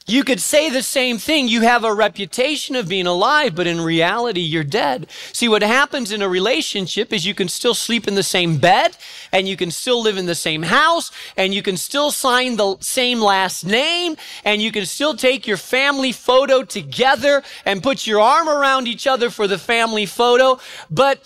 you 0.10 0.24
could 0.24 0.41
say 0.41 0.72
the 0.72 0.81
same 0.81 1.19
thing. 1.19 1.48
You 1.48 1.62
have 1.62 1.84
a 1.84 1.93
reputation 1.93 2.75
of 2.75 2.89
being 2.89 3.05
alive, 3.05 3.53
but 3.53 3.67
in 3.67 3.79
reality, 3.79 4.39
you're 4.39 4.63
dead. 4.63 5.08
See, 5.34 5.48
what 5.48 5.62
happens 5.62 6.12
in 6.12 6.24
a 6.24 6.27
relationship 6.27 7.13
is 7.13 7.27
you 7.27 7.36
can 7.36 7.48
still 7.48 7.75
sleep 7.75 8.08
in 8.08 8.15
the 8.15 8.24
same 8.24 8.58
bed, 8.58 8.98
and 9.31 9.48
you 9.48 9.55
can 9.55 9.69
still 9.69 10.01
live 10.01 10.17
in 10.17 10.25
the 10.25 10.34
same 10.34 10.63
house, 10.63 11.12
and 11.38 11.53
you 11.53 11.62
can 11.62 11.77
still 11.77 12.10
sign 12.10 12.58
the 12.58 12.77
same 12.79 13.22
last 13.22 13.63
name, 13.63 14.15
and 14.43 14.63
you 14.63 14.72
can 14.72 14.88
still 14.88 15.15
take 15.15 15.46
your 15.46 15.58
family 15.58 16.12
photo 16.12 16.63
together 16.63 17.43
and 17.63 17.84
put 17.84 18.08
your 18.08 18.19
arm 18.19 18.50
around 18.50 18.88
each 18.88 19.05
other 19.05 19.29
for 19.29 19.48
the 19.48 19.60
family 19.60 20.08
photo. 20.08 20.60
But 20.89 21.22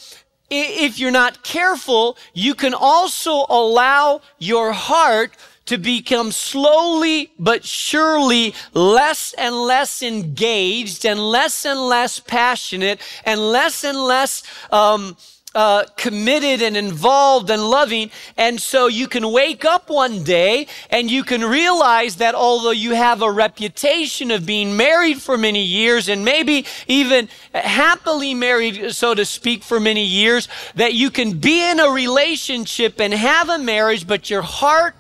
if 0.50 1.00
you're 1.00 1.12
not 1.12 1.43
careful, 1.43 2.17
you 2.33 2.53
can 2.53 2.73
also 2.73 3.45
allow 3.50 4.21
your 4.38 4.71
heart 4.71 5.31
to 5.65 5.77
become 5.77 6.31
slowly 6.31 7.31
but 7.39 7.63
surely 7.63 8.53
less 8.73 9.33
and 9.38 9.55
less 9.55 10.01
engaged 10.03 11.05
and 11.05 11.19
less 11.19 11.65
and 11.65 11.79
less 11.79 12.19
passionate 12.19 13.00
and 13.25 13.39
less 13.39 13.83
and 13.83 13.97
less 13.97 14.43
um, 14.71 15.15
uh, 15.55 15.83
committed 15.98 16.62
and 16.62 16.75
involved 16.75 17.50
and 17.50 17.69
loving. 17.69 18.10
And 18.38 18.60
so 18.60 18.88
you 18.88 19.07
can 19.07 19.31
wake 19.31 19.65
up 19.65 19.89
one 19.89 20.24
day 20.24 20.67
and 20.89 21.12
you 21.12 21.24
can 21.24 21.43
realize 21.43 22.15
that 22.17 22.36
although 22.36 22.72
you 22.72 22.95
have 22.95 23.22
a 23.22 23.31
reputation 23.31 24.31
of 24.31 24.45
being 24.45 24.75
married 24.75 25.22
for 25.22 25.38
many 25.38 25.63
years 25.63 26.10
and 26.10 26.25
maybe 26.25 26.65
even 26.88 27.29
happily 27.53 28.33
married, 28.33 28.93
so 28.93 29.13
to 29.13 29.25
speak, 29.25 29.63
for 29.63 29.79
many 29.79 30.03
years, 30.03 30.48
that 30.75 30.93
you 30.93 31.12
can 31.12 31.38
be 31.38 31.69
in 31.69 31.79
a 31.79 31.89
relationship 31.89 33.00
and 33.00 33.13
have 33.13 33.50
a 33.50 33.57
marriage, 33.57 34.07
but 34.07 34.29
your 34.29 34.41
heart, 34.41 34.95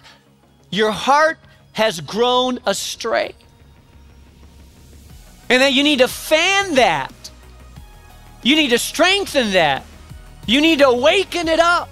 your 0.69 0.91
heart 0.91 1.39
has 1.73 1.99
grown 1.99 2.59
astray. 2.65 3.33
And 5.49 5.61
that 5.61 5.73
you 5.73 5.83
need 5.83 5.99
to 5.99 6.07
fan 6.07 6.75
that. 6.75 7.11
You 8.43 8.55
need 8.55 8.69
to 8.69 8.77
strengthen 8.77 9.51
that. 9.51 9.85
You 10.45 10.61
need 10.61 10.79
to 10.79 10.87
awaken 10.87 11.47
it 11.47 11.59
up 11.59 11.89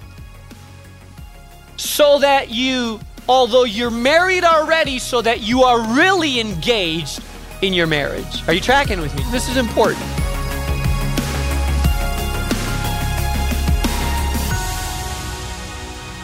so 1.77 2.19
that 2.19 2.49
you, 2.49 2.99
although 3.27 3.63
you're 3.63 3.89
married 3.89 4.43
already, 4.43 4.99
so 4.99 5.21
that 5.21 5.41
you 5.41 5.63
are 5.63 5.95
really 5.95 6.39
engaged 6.39 7.23
in 7.61 7.73
your 7.73 7.87
marriage. 7.87 8.47
Are 8.47 8.53
you 8.53 8.61
tracking 8.61 8.99
with 8.99 9.15
me? 9.15 9.23
This 9.31 9.47
is 9.47 9.57
important. 9.57 10.20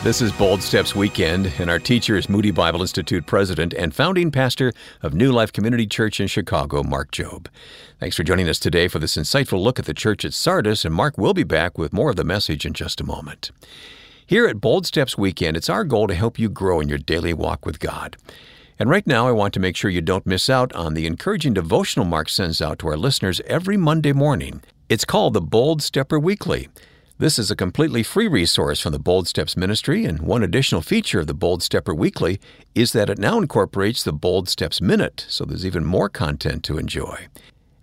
This 0.07 0.21
is 0.21 0.31
Bold 0.31 0.63
Steps 0.63 0.95
Weekend, 0.95 1.51
and 1.59 1.69
our 1.69 1.79
teacher 1.79 2.15
is 2.15 2.29
Moody 2.29 2.51
Bible 2.51 2.79
Institute 2.79 3.25
president 3.25 3.73
and 3.73 3.93
founding 3.93 4.31
pastor 4.31 4.71
of 5.03 5.13
New 5.13 5.33
Life 5.33 5.51
Community 5.51 5.85
Church 5.85 6.21
in 6.21 6.27
Chicago, 6.27 6.81
Mark 6.81 7.11
Jobe. 7.11 7.47
Thanks 7.99 8.15
for 8.15 8.23
joining 8.23 8.47
us 8.47 8.57
today 8.57 8.87
for 8.87 8.99
this 8.99 9.17
insightful 9.17 9.61
look 9.61 9.79
at 9.79 9.83
the 9.83 9.93
church 9.93 10.23
at 10.23 10.33
Sardis, 10.33 10.85
and 10.85 10.95
Mark 10.95 11.17
will 11.17 11.33
be 11.33 11.43
back 11.43 11.77
with 11.77 11.91
more 11.91 12.11
of 12.11 12.15
the 12.15 12.23
message 12.23 12.65
in 12.65 12.71
just 12.71 13.01
a 13.01 13.03
moment. 13.03 13.51
Here 14.25 14.47
at 14.47 14.61
Bold 14.61 14.85
Steps 14.85 15.17
Weekend, 15.17 15.57
it's 15.57 15.69
our 15.69 15.83
goal 15.83 16.07
to 16.07 16.15
help 16.15 16.39
you 16.39 16.47
grow 16.47 16.79
in 16.79 16.87
your 16.87 16.99
daily 16.99 17.33
walk 17.33 17.65
with 17.65 17.81
God. 17.81 18.15
And 18.79 18.89
right 18.89 19.05
now, 19.05 19.27
I 19.27 19.33
want 19.33 19.53
to 19.55 19.59
make 19.59 19.75
sure 19.75 19.91
you 19.91 19.99
don't 19.99 20.25
miss 20.25 20.49
out 20.49 20.71
on 20.71 20.93
the 20.93 21.05
encouraging 21.05 21.53
devotional 21.53 22.05
Mark 22.05 22.29
sends 22.29 22.61
out 22.61 22.79
to 22.79 22.87
our 22.87 22.95
listeners 22.95 23.41
every 23.45 23.75
Monday 23.75 24.13
morning. 24.13 24.63
It's 24.87 25.03
called 25.03 25.33
the 25.33 25.41
Bold 25.41 25.81
Stepper 25.81 26.17
Weekly. 26.17 26.69
This 27.19 27.39
is 27.39 27.49
a 27.49 27.55
completely 27.55 28.03
free 28.03 28.27
resource 28.27 28.79
from 28.79 28.91
the 28.91 28.99
Bold 28.99 29.27
Steps 29.27 29.57
Ministry, 29.57 30.05
and 30.05 30.19
one 30.19 30.43
additional 30.43 30.83
feature 30.83 31.21
of 31.21 31.25
the 31.25 31.33
Bold 31.33 31.63
Stepper 31.63 31.95
Weekly 31.95 32.39
is 32.75 32.91
that 32.91 33.09
it 33.09 33.17
now 33.17 33.39
incorporates 33.39 34.03
the 34.03 34.13
Bold 34.13 34.47
Steps 34.47 34.81
Minute, 34.81 35.25
so 35.27 35.43
there's 35.43 35.65
even 35.65 35.83
more 35.83 36.09
content 36.09 36.63
to 36.65 36.77
enjoy. 36.77 37.25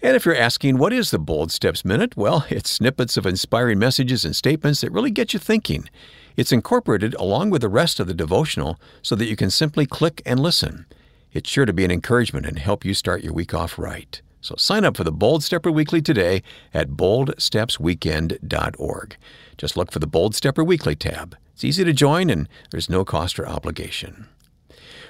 And 0.01 0.15
if 0.15 0.25
you're 0.25 0.37
asking, 0.37 0.79
what 0.79 0.93
is 0.93 1.11
the 1.11 1.19
Bold 1.19 1.51
Steps 1.51 1.85
Minute? 1.85 2.17
Well, 2.17 2.47
it's 2.49 2.71
snippets 2.71 3.17
of 3.17 3.27
inspiring 3.27 3.81
messages 3.81 4.25
and 4.25 4.37
statements 4.37 4.83
that 4.83 4.93
really 4.93 5.11
get 5.11 5.33
you 5.33 5.41
thinking. 5.41 5.89
It's 6.37 6.53
incorporated 6.53 7.15
along 7.15 7.51
with 7.51 7.63
the 7.63 7.69
rest 7.69 7.99
of 7.99 8.07
the 8.07 8.15
devotional 8.15 8.79
so 9.03 9.17
that 9.17 9.27
you 9.27 9.35
can 9.35 9.51
simply 9.51 9.85
click 9.85 10.23
and 10.25 10.39
listen. 10.39 10.87
It's 11.33 11.51
sure 11.51 11.67
to 11.67 11.73
be 11.73 11.85
an 11.85 11.91
encouragement 11.91 12.47
and 12.47 12.61
help 12.61 12.85
you 12.85 12.95
start 12.95 13.25
your 13.25 13.33
week 13.33 13.53
off 13.53 13.81
right. 13.81 14.23
So 14.45 14.55
sign 14.59 14.85
up 14.85 14.99
for 14.99 15.05
the 15.05 15.11
Bold 15.11 15.43
Stepper 15.43 15.73
Weekly 15.73 16.03
today 16.03 16.43
at 16.75 16.91
boldstepsweekend.org. 16.91 19.17
Just 19.57 19.79
look 19.79 19.91
for 19.91 20.01
the 20.01 20.07
Bold 20.07 20.35
Stepper 20.35 20.63
Weekly 20.63 20.95
tab. 20.95 21.35
It's 21.55 21.65
easy 21.65 21.83
to 21.83 21.95
join 21.95 22.29
and 22.29 22.47
there's 22.71 22.91
no 22.91 23.07
cost 23.07 23.39
or 23.39 23.49
obligation. 23.49 24.29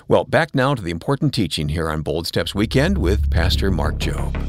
Well, 0.07 0.23
back 0.23 0.55
now 0.55 0.77
to 0.77 0.83
the 0.83 0.93
important 0.93 1.35
teaching 1.35 1.71
here 1.71 1.91
on 1.91 2.03
Bold 2.03 2.29
Steps 2.29 2.55
Weekend 2.55 2.97
with 2.97 3.29
Pastor 3.29 3.73
Mark 3.73 3.97
Jobe. 3.97 4.41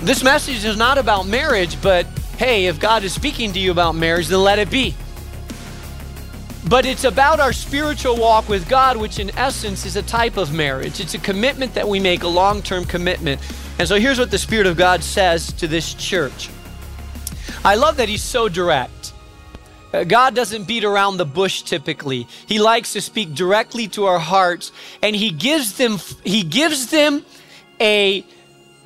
This 0.00 0.22
message 0.22 0.66
is 0.66 0.76
not 0.76 0.98
about 0.98 1.26
marriage, 1.26 1.80
but 1.80 2.04
hey, 2.36 2.66
if 2.66 2.78
God 2.78 3.04
is 3.04 3.14
speaking 3.14 3.54
to 3.54 3.58
you 3.58 3.70
about 3.70 3.94
marriage, 3.94 4.26
then 4.26 4.42
let 4.42 4.58
it 4.58 4.70
be. 4.70 4.94
But 6.68 6.84
it's 6.84 7.04
about 7.04 7.38
our 7.38 7.52
spiritual 7.52 8.16
walk 8.16 8.48
with 8.48 8.68
God, 8.68 8.96
which 8.96 9.20
in 9.20 9.30
essence 9.38 9.86
is 9.86 9.94
a 9.94 10.02
type 10.02 10.36
of 10.36 10.52
marriage. 10.52 10.98
It's 10.98 11.14
a 11.14 11.18
commitment 11.18 11.74
that 11.74 11.86
we 11.86 12.00
make, 12.00 12.24
a 12.24 12.28
long 12.28 12.60
term 12.60 12.84
commitment. 12.84 13.40
And 13.78 13.86
so 13.86 14.00
here's 14.00 14.18
what 14.18 14.32
the 14.32 14.38
Spirit 14.38 14.66
of 14.66 14.76
God 14.76 15.04
says 15.04 15.52
to 15.54 15.68
this 15.68 15.94
church. 15.94 16.50
I 17.64 17.76
love 17.76 17.98
that 17.98 18.08
He's 18.08 18.22
so 18.22 18.48
direct. 18.48 19.12
Uh, 19.92 20.04
God 20.04 20.34
doesn't 20.34 20.64
beat 20.66 20.82
around 20.82 21.18
the 21.18 21.24
bush 21.24 21.62
typically. 21.62 22.26
He 22.46 22.58
likes 22.58 22.92
to 22.94 23.00
speak 23.00 23.34
directly 23.34 23.86
to 23.88 24.06
our 24.06 24.18
hearts 24.18 24.72
and 25.02 25.14
he 25.14 25.30
gives 25.30 25.78
them 25.78 25.98
he 26.24 26.42
gives 26.42 26.90
them 26.90 27.24
a 27.80 28.26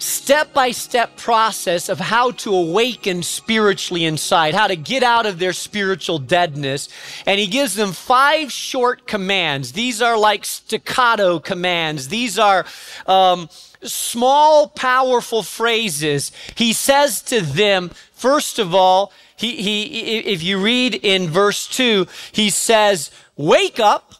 step 0.01 0.53
by 0.53 0.71
step 0.71 1.17
process 1.17 1.89
of 1.89 2.01
how 2.01 2.31
to 2.33 2.55
awaken 2.55 3.23
spiritually 3.23 4.05
inside, 4.05 4.55
how 4.55 4.67
to 4.67 4.77
get 4.77 5.03
out 5.03 5.27
of 5.27 5.39
their 5.39 5.53
spiritual 5.53 6.19
deadness. 6.19 6.89
And 7.27 7.39
he 7.39 7.47
gives 7.47 7.75
them 7.75 7.93
five 7.93 8.51
short 8.51 9.07
commands. 9.07 9.73
These 9.73 10.01
are 10.03 10.19
like 10.19 10.45
staccato 10.45 11.39
commands, 11.39 12.09
these 12.09 12.39
are 12.39 12.65
um, 13.07 13.49
small, 13.83 14.69
powerful 14.69 15.43
phrases. 15.43 16.33
He 16.55 16.73
says 16.73 17.23
to 17.23 17.41
them, 17.41 17.91
first 18.13 18.59
of 18.59 18.75
all, 18.75 19.13
he, 19.37 19.63
he, 19.63 20.19
if 20.19 20.43
you 20.43 20.61
read 20.61 20.95
in 20.95 21.29
verse 21.31 21.67
2, 21.67 22.07
he 22.33 22.51
says, 22.51 23.11
Wake 23.37 23.81
up. 23.81 24.15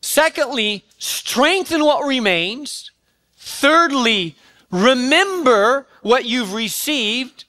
Secondly, 0.00 0.84
strengthen 0.98 1.84
what 1.84 2.06
remains. 2.06 2.92
Thirdly, 3.44 4.36
remember 4.70 5.88
what 6.02 6.24
you've 6.24 6.52
received. 6.52 7.44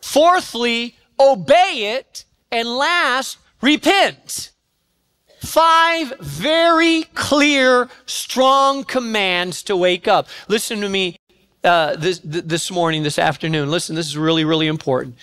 Fourthly, 0.00 0.96
obey 1.20 1.94
it. 1.96 2.24
And 2.50 2.66
last, 2.68 3.36
repent. 3.60 4.50
Five 5.40 6.14
very 6.20 7.02
clear, 7.14 7.90
strong 8.06 8.84
commands 8.84 9.62
to 9.64 9.76
wake 9.76 10.08
up. 10.08 10.28
Listen 10.48 10.80
to 10.80 10.88
me 10.88 11.16
uh, 11.62 11.96
this, 11.96 12.20
this 12.24 12.70
morning, 12.70 13.02
this 13.02 13.18
afternoon. 13.18 13.70
Listen, 13.70 13.94
this 13.94 14.06
is 14.06 14.16
really, 14.16 14.44
really 14.44 14.68
important 14.68 15.16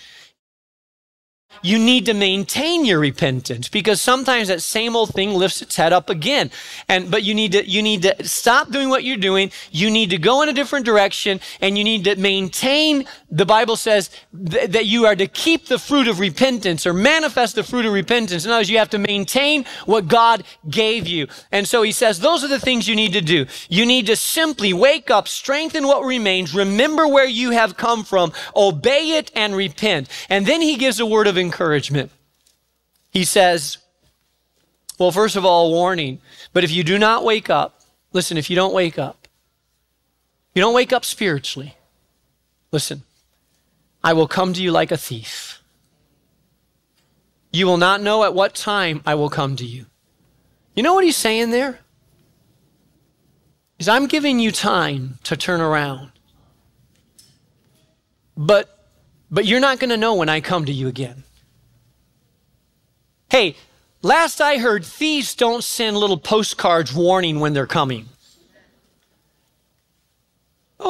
you 1.62 1.78
need 1.78 2.06
to 2.06 2.14
maintain 2.14 2.84
your 2.84 2.98
repentance 2.98 3.68
because 3.68 4.00
sometimes 4.00 4.48
that 4.48 4.62
same 4.62 4.96
old 4.96 5.10
thing 5.10 5.32
lifts 5.34 5.60
its 5.60 5.76
head 5.76 5.92
up 5.92 6.08
again. 6.08 6.50
And 6.88 7.10
but 7.10 7.22
you 7.22 7.34
need 7.34 7.52
to 7.52 7.68
you 7.68 7.82
need 7.82 8.02
to 8.02 8.26
stop 8.26 8.70
doing 8.70 8.88
what 8.88 9.04
you're 9.04 9.16
doing. 9.16 9.50
You 9.70 9.90
need 9.90 10.10
to 10.10 10.18
go 10.18 10.42
in 10.42 10.48
a 10.48 10.52
different 10.52 10.86
direction 10.86 11.40
and 11.60 11.76
you 11.76 11.84
need 11.84 12.04
to 12.04 12.16
maintain 12.16 13.06
the 13.30 13.46
Bible 13.46 13.76
says 13.76 14.10
th- 14.50 14.70
that 14.70 14.86
you 14.86 15.06
are 15.06 15.16
to 15.16 15.26
keep 15.26 15.66
the 15.66 15.78
fruit 15.78 16.08
of 16.08 16.18
repentance 16.18 16.86
or 16.86 16.92
manifest 16.92 17.54
the 17.54 17.62
fruit 17.62 17.84
of 17.84 17.92
repentance. 17.92 18.44
In 18.44 18.50
other 18.50 18.60
words, 18.60 18.70
you 18.70 18.78
have 18.78 18.90
to 18.90 18.98
maintain 18.98 19.64
what 19.86 20.08
God 20.08 20.44
gave 20.68 21.06
you. 21.06 21.28
And 21.52 21.68
so 21.68 21.82
he 21.82 21.92
says 21.92 22.20
those 22.20 22.42
are 22.42 22.48
the 22.48 22.60
things 22.60 22.88
you 22.88 22.96
need 22.96 23.12
to 23.12 23.20
do. 23.20 23.46
You 23.68 23.84
need 23.84 24.06
to 24.06 24.16
simply 24.16 24.72
wake 24.72 25.10
up, 25.10 25.28
strengthen 25.28 25.86
what 25.86 26.04
remains, 26.04 26.54
remember 26.54 27.06
where 27.06 27.28
you 27.28 27.50
have 27.50 27.76
come 27.76 28.04
from, 28.04 28.32
obey 28.56 29.18
it 29.18 29.30
and 29.34 29.54
repent. 29.54 30.08
And 30.28 30.46
then 30.46 30.62
he 30.62 30.76
gives 30.76 31.00
a 31.00 31.06
word 31.06 31.26
of 31.26 31.36
encouragement. 31.40 32.10
He 33.10 33.24
says, 33.24 33.78
well, 34.98 35.10
first 35.10 35.36
of 35.36 35.44
all, 35.44 35.70
warning, 35.70 36.20
but 36.52 36.62
if 36.62 36.70
you 36.70 36.84
do 36.84 36.98
not 36.98 37.24
wake 37.24 37.50
up, 37.50 37.80
listen, 38.12 38.36
if 38.36 38.50
you 38.50 38.56
don't 38.56 38.74
wake 38.74 38.98
up, 38.98 39.26
you 40.54 40.62
don't 40.62 40.74
wake 40.74 40.92
up 40.92 41.04
spiritually, 41.04 41.74
listen, 42.70 43.02
I 44.04 44.12
will 44.12 44.28
come 44.28 44.52
to 44.52 44.62
you 44.62 44.70
like 44.70 44.92
a 44.92 44.96
thief. 44.96 45.62
You 47.52 47.66
will 47.66 47.78
not 47.78 48.00
know 48.00 48.24
at 48.24 48.34
what 48.34 48.54
time 48.54 49.02
I 49.04 49.14
will 49.14 49.30
come 49.30 49.56
to 49.56 49.64
you. 49.64 49.86
You 50.74 50.82
know 50.82 50.94
what 50.94 51.04
he's 51.04 51.16
saying 51.16 51.50
there? 51.50 51.80
Is 53.78 53.88
I'm 53.88 54.06
giving 54.06 54.38
you 54.38 54.52
time 54.52 55.18
to 55.24 55.36
turn 55.36 55.60
around. 55.60 56.12
But 58.36 58.76
but 59.30 59.46
you're 59.46 59.60
not 59.60 59.78
going 59.78 59.90
to 59.90 59.96
know 59.96 60.14
when 60.14 60.28
I 60.28 60.40
come 60.40 60.64
to 60.66 60.72
you 60.72 60.88
again. 60.88 61.24
Hey, 63.30 63.54
last 64.02 64.40
I 64.40 64.58
heard, 64.58 64.84
thieves 64.84 65.36
don't 65.36 65.62
send 65.62 65.96
little 65.96 66.18
postcards 66.18 66.92
warning 66.92 67.38
when 67.38 67.52
they're 67.52 67.64
coming. 67.64 68.08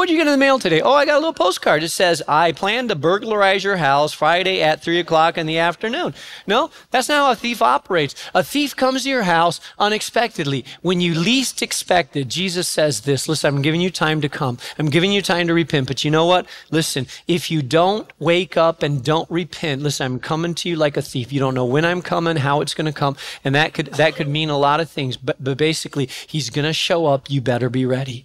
What'd 0.01 0.11
you 0.11 0.17
get 0.17 0.29
in 0.29 0.33
the 0.33 0.39
mail 0.39 0.59
today? 0.59 0.81
Oh, 0.81 0.95
I 0.95 1.05
got 1.05 1.17
a 1.17 1.19
little 1.19 1.35
postcard. 1.35 1.83
It 1.83 1.91
says, 1.91 2.23
I 2.27 2.53
plan 2.53 2.89
to 2.89 2.95
burglarize 2.95 3.63
your 3.63 3.77
house 3.77 4.15
Friday 4.15 4.63
at 4.63 4.83
3 4.83 4.99
o'clock 4.99 5.37
in 5.37 5.45
the 5.45 5.59
afternoon. 5.59 6.15
No, 6.47 6.71
that's 6.91 7.11
not 7.11 7.17
how 7.17 7.33
a 7.33 7.37
thief 7.37 7.61
operates. 7.61 8.15
A 8.35 8.43
thief 8.43 8.75
comes 8.75 9.03
to 9.03 9.11
your 9.11 9.25
house 9.25 9.61
unexpectedly. 9.79 10.65
When 10.81 11.03
you 11.03 11.13
least 11.13 11.61
expect 11.61 12.17
it, 12.17 12.29
Jesus 12.29 12.67
says 12.67 13.03
this 13.03 13.29
Listen, 13.29 13.55
I'm 13.55 13.61
giving 13.61 13.83
you 13.83 13.91
time 13.91 14.23
to 14.23 14.31
come. 14.31 14.57
I'm 14.79 14.89
giving 14.89 15.13
you 15.13 15.21
time 15.21 15.47
to 15.49 15.53
repent. 15.53 15.87
But 15.87 16.03
you 16.03 16.11
know 16.11 16.25
what? 16.25 16.47
Listen, 16.71 17.07
if 17.29 17.51
you 17.51 17.61
don't 17.61 18.11
wake 18.19 18.57
up 18.57 18.83
and 18.83 19.05
don't 19.05 19.31
repent, 19.31 19.83
listen, 19.83 20.07
I'm 20.07 20.19
coming 20.19 20.55
to 20.55 20.69
you 20.71 20.77
like 20.77 20.97
a 20.97 21.03
thief. 21.03 21.31
You 21.31 21.41
don't 21.41 21.55
know 21.55 21.67
when 21.67 21.85
I'm 21.85 22.01
coming, 22.01 22.37
how 22.37 22.63
it's 22.63 22.73
going 22.73 22.91
to 22.91 22.99
come. 22.99 23.19
And 23.45 23.55
that 23.55 23.75
could, 23.75 23.89
that 23.89 24.17
could 24.17 24.29
mean 24.29 24.49
a 24.49 24.57
lot 24.57 24.81
of 24.81 24.89
things. 24.89 25.19
But, 25.19 25.45
but 25.45 25.59
basically, 25.59 26.09
he's 26.27 26.49
going 26.49 26.65
to 26.65 26.73
show 26.73 27.05
up. 27.05 27.29
You 27.29 27.43
better 27.43 27.69
be 27.69 27.85
ready 27.85 28.25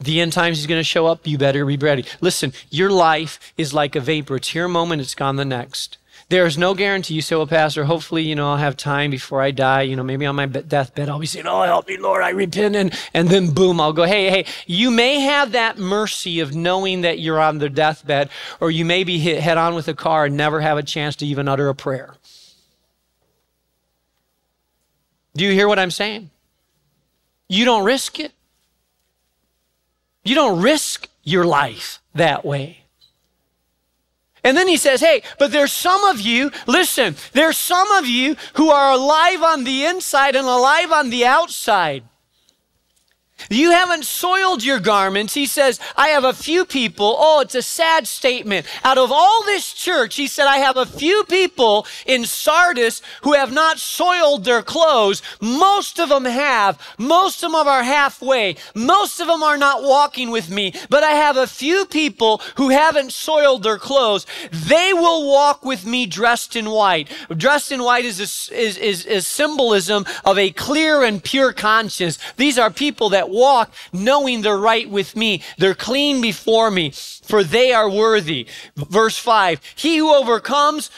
the 0.00 0.20
end 0.20 0.32
times 0.32 0.58
is 0.58 0.66
going 0.66 0.80
to 0.80 0.84
show 0.84 1.06
up 1.06 1.26
you 1.26 1.38
better 1.38 1.64
be 1.64 1.76
ready. 1.76 2.04
Listen 2.20 2.52
your 2.70 2.90
life 2.90 3.52
is 3.56 3.74
like 3.74 3.96
a 3.96 4.00
vapor. 4.00 4.36
It's 4.36 4.48
here 4.48 4.66
a 4.66 4.68
moment 4.68 5.02
it's 5.02 5.14
gone 5.14 5.36
the 5.36 5.44
next. 5.44 5.98
There 6.30 6.44
is 6.44 6.58
no 6.58 6.74
guarantee 6.74 7.14
you 7.14 7.22
say 7.22 7.36
well 7.36 7.46
pastor 7.46 7.84
hopefully 7.84 8.22
you 8.22 8.34
know 8.34 8.50
i'll 8.50 8.58
have 8.58 8.76
time 8.76 9.10
before 9.10 9.40
i 9.40 9.50
die. 9.50 9.82
You 9.82 9.96
know 9.96 10.02
maybe 10.02 10.26
on 10.26 10.36
my 10.36 10.46
deathbed 10.46 11.08
i'll 11.08 11.18
be 11.18 11.26
saying 11.26 11.46
oh 11.46 11.62
help 11.62 11.88
me 11.88 11.96
lord 11.96 12.22
i 12.22 12.30
repent 12.30 12.76
and, 12.76 12.92
and 13.14 13.28
then 13.28 13.52
boom 13.52 13.80
i'll 13.80 13.92
go 13.92 14.04
hey 14.04 14.30
hey 14.30 14.44
you 14.66 14.90
may 14.90 15.20
have 15.20 15.52
that 15.52 15.78
mercy 15.78 16.40
of 16.40 16.54
knowing 16.54 17.00
that 17.00 17.18
you're 17.18 17.40
on 17.40 17.58
the 17.58 17.70
deathbed 17.70 18.28
or 18.60 18.70
you 18.70 18.84
may 18.84 19.04
be 19.04 19.18
hit 19.18 19.40
head 19.40 19.58
on 19.58 19.74
with 19.74 19.88
a 19.88 19.94
car 19.94 20.26
and 20.26 20.36
never 20.36 20.60
have 20.60 20.76
a 20.78 20.82
chance 20.82 21.16
to 21.16 21.26
even 21.26 21.48
utter 21.48 21.68
a 21.68 21.74
prayer. 21.74 22.14
Do 25.34 25.44
you 25.44 25.52
hear 25.52 25.66
what 25.66 25.78
i'm 25.78 25.90
saying? 25.90 26.30
You 27.48 27.64
don't 27.64 27.84
risk 27.84 28.20
it 28.20 28.32
you 30.28 30.34
don't 30.34 30.60
risk 30.60 31.08
your 31.22 31.44
life 31.44 32.00
that 32.14 32.44
way. 32.44 32.84
And 34.44 34.56
then 34.56 34.68
he 34.68 34.76
says, 34.76 35.00
Hey, 35.00 35.22
but 35.38 35.52
there's 35.52 35.72
some 35.72 36.04
of 36.04 36.20
you, 36.20 36.50
listen, 36.66 37.16
there's 37.32 37.58
some 37.58 37.90
of 37.92 38.06
you 38.06 38.36
who 38.54 38.70
are 38.70 38.92
alive 38.92 39.42
on 39.42 39.64
the 39.64 39.84
inside 39.84 40.36
and 40.36 40.46
alive 40.46 40.92
on 40.92 41.10
the 41.10 41.26
outside. 41.26 42.04
You 43.50 43.70
haven't 43.70 44.04
soiled 44.04 44.64
your 44.64 44.80
garments. 44.80 45.34
He 45.34 45.46
says, 45.46 45.80
I 45.96 46.08
have 46.08 46.24
a 46.24 46.32
few 46.32 46.64
people. 46.64 47.16
Oh, 47.18 47.40
it's 47.40 47.54
a 47.54 47.62
sad 47.62 48.06
statement. 48.06 48.66
Out 48.84 48.98
of 48.98 49.10
all 49.12 49.42
this 49.44 49.72
church, 49.72 50.16
he 50.16 50.26
said, 50.26 50.46
I 50.46 50.58
have 50.58 50.76
a 50.76 50.86
few 50.86 51.24
people 51.24 51.86
in 52.04 52.24
Sardis 52.24 53.00
who 53.22 53.34
have 53.34 53.52
not 53.52 53.78
soiled 53.78 54.44
their 54.44 54.62
clothes. 54.62 55.22
Most 55.40 55.98
of 55.98 56.08
them 56.08 56.24
have. 56.24 56.80
Most 56.98 57.42
of 57.42 57.52
them 57.52 57.66
are 57.66 57.82
halfway. 57.82 58.56
Most 58.74 59.20
of 59.20 59.28
them 59.28 59.42
are 59.42 59.56
not 59.56 59.82
walking 59.82 60.30
with 60.30 60.50
me. 60.50 60.74
But 60.90 61.02
I 61.02 61.12
have 61.12 61.36
a 61.36 61.46
few 61.46 61.86
people 61.86 62.42
who 62.56 62.70
haven't 62.70 63.12
soiled 63.12 63.62
their 63.62 63.78
clothes. 63.78 64.26
They 64.52 64.92
will 64.92 65.26
walk 65.30 65.64
with 65.64 65.86
me 65.86 66.06
dressed 66.06 66.56
in 66.56 66.70
white. 66.70 67.08
Dressed 67.36 67.72
in 67.72 67.82
white 67.82 68.04
is 68.04 68.20
a, 68.20 68.54
is, 68.54 68.76
is, 68.76 69.06
is 69.06 69.26
symbolism 69.26 70.04
of 70.24 70.38
a 70.38 70.50
clear 70.50 71.02
and 71.02 71.22
pure 71.22 71.52
conscience. 71.52 72.18
These 72.36 72.58
are 72.58 72.70
people 72.70 73.10
that 73.10 73.27
walk 73.30 73.72
knowing 73.92 74.42
they're 74.42 74.58
right 74.58 74.88
with 74.88 75.16
me. 75.16 75.42
They're 75.56 75.74
clean 75.74 76.20
before 76.20 76.70
me, 76.70 76.90
for 76.90 77.44
they 77.44 77.72
are 77.72 77.90
worthy. 77.90 78.46
Verse 78.76 79.18
5 79.18 79.60
He 79.74 79.96
who 79.98 80.14
overcomes, 80.14 80.90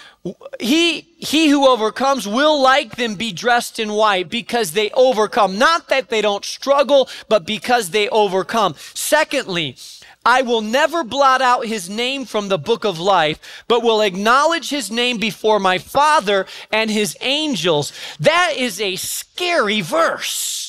he, 0.59 1.01
he 1.17 1.49
who 1.49 1.69
overcomes 1.69 2.27
will 2.27 2.61
like 2.61 2.97
them 2.97 3.15
be 3.15 3.33
dressed 3.33 3.79
in 3.79 3.93
white 3.93 4.29
because 4.29 4.73
they 4.73 4.91
overcome. 4.91 5.59
Not 5.59 5.89
that 5.89 6.09
they 6.09 6.21
don't 6.21 6.45
struggle, 6.45 7.09
but 7.29 7.47
because 7.47 7.91
they 7.91 8.09
overcome. 8.09 8.75
Secondly, 8.95 9.77
I 10.25 10.43
will 10.43 10.61
never 10.61 11.03
blot 11.03 11.41
out 11.41 11.67
his 11.67 11.89
name 11.89 12.27
from 12.27 12.49
the 12.49 12.59
book 12.59 12.85
of 12.85 12.99
life, 12.99 13.65
but 13.69 13.83
will 13.83 14.03
acknowledge 14.03 14.69
his 14.69 14.91
name 14.91 15.17
before 15.17 15.59
my 15.59 15.79
Father 15.79 16.47
and 16.71 16.91
his 16.91 17.17
angels. 17.23 17.93
That 18.19 18.53
is 18.57 18.81
a 18.81 18.97
scary 18.97 19.81
verse. 19.81 20.60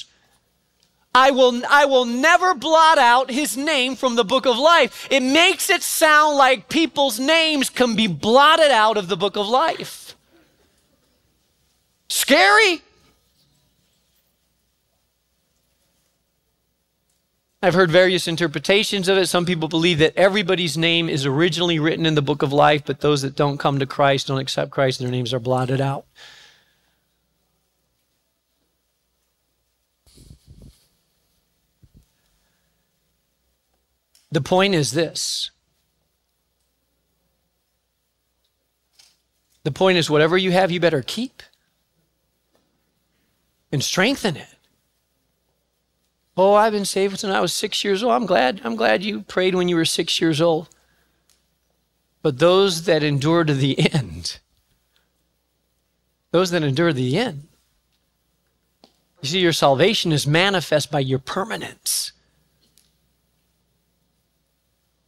I 1.13 1.31
will, 1.31 1.61
I 1.69 1.85
will 1.85 2.05
never 2.05 2.53
blot 2.53 2.97
out 2.97 3.31
his 3.31 3.57
name 3.57 3.95
from 3.95 4.15
the 4.15 4.23
book 4.23 4.45
of 4.45 4.57
life. 4.57 5.07
It 5.11 5.21
makes 5.21 5.69
it 5.69 5.83
sound 5.83 6.37
like 6.37 6.69
people's 6.69 7.19
names 7.19 7.69
can 7.69 7.95
be 7.95 8.07
blotted 8.07 8.71
out 8.71 8.95
of 8.95 9.09
the 9.09 9.17
book 9.17 9.35
of 9.35 9.47
life. 9.47 10.15
Scary? 12.07 12.81
I've 17.61 17.73
heard 17.73 17.91
various 17.91 18.27
interpretations 18.27 19.07
of 19.07 19.17
it. 19.17 19.27
Some 19.27 19.45
people 19.45 19.67
believe 19.67 19.99
that 19.99 20.17
everybody's 20.17 20.77
name 20.77 21.09
is 21.09 21.25
originally 21.25 21.77
written 21.77 22.05
in 22.05 22.15
the 22.15 22.21
book 22.21 22.41
of 22.41 22.51
life, 22.51 22.83
but 22.85 23.01
those 23.01 23.21
that 23.21 23.35
don't 23.35 23.59
come 23.59 23.79
to 23.79 23.85
Christ, 23.85 24.27
don't 24.27 24.39
accept 24.39 24.71
Christ, 24.71 24.99
their 24.99 25.11
names 25.11 25.33
are 25.33 25.39
blotted 25.39 25.79
out. 25.79 26.05
The 34.31 34.41
point 34.41 34.75
is 34.75 34.91
this. 34.91 35.51
The 39.63 39.71
point 39.71 39.97
is, 39.97 40.09
whatever 40.09 40.37
you 40.37 40.51
have, 40.51 40.71
you 40.71 40.79
better 40.79 41.03
keep 41.05 41.43
and 43.71 43.83
strengthen 43.83 44.35
it. 44.37 44.47
Oh, 46.35 46.53
I've 46.53 46.73
been 46.73 46.85
saved 46.85 47.19
since 47.19 47.33
I 47.33 47.41
was 47.41 47.53
six 47.53 47.83
years 47.83 48.03
old. 48.03 48.13
I'm 48.13 48.25
glad. 48.25 48.61
I'm 48.63 48.75
glad 48.75 49.03
you 49.03 49.21
prayed 49.21 49.53
when 49.53 49.67
you 49.67 49.75
were 49.75 49.85
six 49.85 50.19
years 50.21 50.41
old. 50.41 50.69
But 52.21 52.39
those 52.39 52.83
that 52.83 53.03
endure 53.03 53.43
to 53.43 53.53
the 53.53 53.79
end, 53.93 54.39
those 56.31 56.51
that 56.51 56.63
endure 56.63 56.87
to 56.89 56.93
the 56.93 57.17
end, 57.17 57.47
you 59.21 59.29
see, 59.29 59.39
your 59.39 59.53
salvation 59.53 60.11
is 60.11 60.25
manifest 60.25 60.91
by 60.91 60.99
your 60.99 61.19
permanence. 61.19 62.11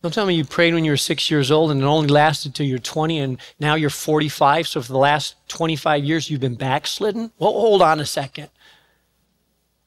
Don't 0.03 0.13
tell 0.13 0.27
me 0.27 0.35
you 0.35 0.45
prayed 0.45 0.75
when 0.75 0.85
you 0.85 0.91
were 0.91 0.97
six 0.97 1.31
years 1.31 1.49
old 1.49 1.71
and 1.71 1.81
it 1.81 1.85
only 1.85 2.09
lasted 2.09 2.53
till 2.53 2.67
you're 2.67 2.77
20 2.77 3.19
and 3.19 3.39
now 3.59 3.73
you're 3.73 3.89
45. 3.89 4.67
So 4.67 4.81
for 4.81 4.91
the 4.91 4.97
last 4.99 5.35
25 5.47 6.03
years, 6.03 6.29
you've 6.29 6.41
been 6.41 6.55
backslidden? 6.55 7.31
Well, 7.39 7.53
hold 7.53 7.81
on 7.81 7.99
a 7.99 8.05
second 8.05 8.49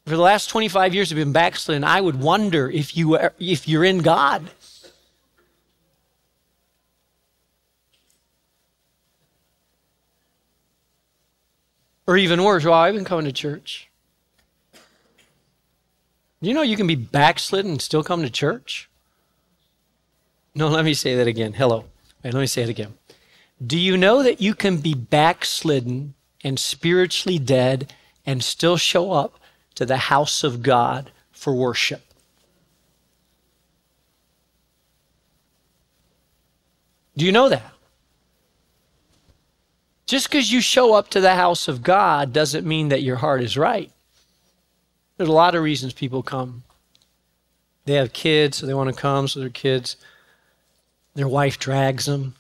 for 0.07 0.15
the 0.15 0.23
last 0.23 0.49
25 0.49 0.95
years 0.95 1.11
you've 1.11 1.19
been 1.19 1.33
backslidden, 1.33 1.83
I 1.83 2.01
would 2.01 2.21
wonder 2.21 2.71
if, 2.71 2.97
you 2.97 3.17
are, 3.17 3.35
if 3.41 3.67
you're 3.67 3.85
in 3.85 3.99
God. 3.99 4.49
Or 12.07 12.17
even 12.17 12.45
worse, 12.45 12.65
well, 12.65 12.75
I've 12.75 12.95
been 12.95 13.05
coming 13.05 13.25
to 13.25 13.33
church. 13.33 13.91
Do 16.41 16.49
you 16.49 16.55
know 16.55 16.63
you 16.63 16.77
can 16.77 16.87
be 16.87 16.95
backslidden 16.95 17.73
and 17.73 17.83
still 17.83 18.05
come 18.05 18.23
to 18.23 18.31
church? 18.31 18.89
No, 20.57 20.67
let 20.69 20.85
me 20.85 20.95
say 20.95 21.15
that 21.15 21.29
again. 21.29 21.53
Hello. 21.53 21.85
Wait, 22.25 22.35
let 22.35 22.41
me 22.41 22.47
say 22.47 22.63
it 22.63 22.69
again. 22.69 22.95
Do 23.65 23.79
you 23.79 23.97
know 23.97 24.25
that 24.25 24.41
you 24.41 24.55
can 24.55 24.79
be 24.79 24.95
backslidden 24.95 26.15
and 26.43 26.59
spiritually 26.59 27.39
dead 27.39 27.93
and 28.25 28.43
still 28.43 28.77
show 28.77 29.13
up 29.13 29.39
to 29.77 29.87
the 29.87 29.97
house 29.97 30.43
of 30.43 30.63
God 30.63 31.13
for 31.31 31.55
worship. 31.55 32.03
Do 37.17 37.25
you 37.25 37.33
know 37.33 37.49
that? 37.49 37.73
Just 40.07 40.29
because 40.29 40.53
you 40.53 40.61
show 40.61 40.95
up 40.95 41.09
to 41.11 41.21
the 41.21 41.35
house 41.35 41.69
of 41.69 41.83
God 41.83 42.33
doesn't 42.33 42.67
mean 42.67 42.89
that 42.89 43.03
your 43.03 43.17
heart 43.17 43.43
is 43.43 43.57
right. 43.57 43.91
There's 45.17 45.29
a 45.29 45.33
lot 45.33 45.55
of 45.55 45.63
reasons 45.63 45.93
people 45.93 46.23
come. 46.23 46.63
They 47.87 47.95
have 47.95 48.13
kids, 48.13 48.59
so 48.59 48.67
they 48.67 48.75
want 48.75 48.95
to 48.95 49.01
come, 49.01 49.29
so 49.29 49.41
their 49.41 49.49
kids, 49.49 49.97
their 51.17 51.27
wife 51.27 51.59
drags 51.59 52.05
them. 52.05 52.37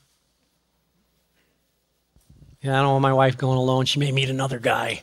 Yeah, 2.60 2.78
I 2.78 2.82
don't 2.82 2.92
want 2.92 3.02
my 3.02 3.12
wife 3.12 3.38
going 3.38 3.58
alone. 3.58 3.86
She 3.86 3.98
may 3.98 4.12
meet 4.12 4.28
another 4.28 4.58
guy. 4.58 5.02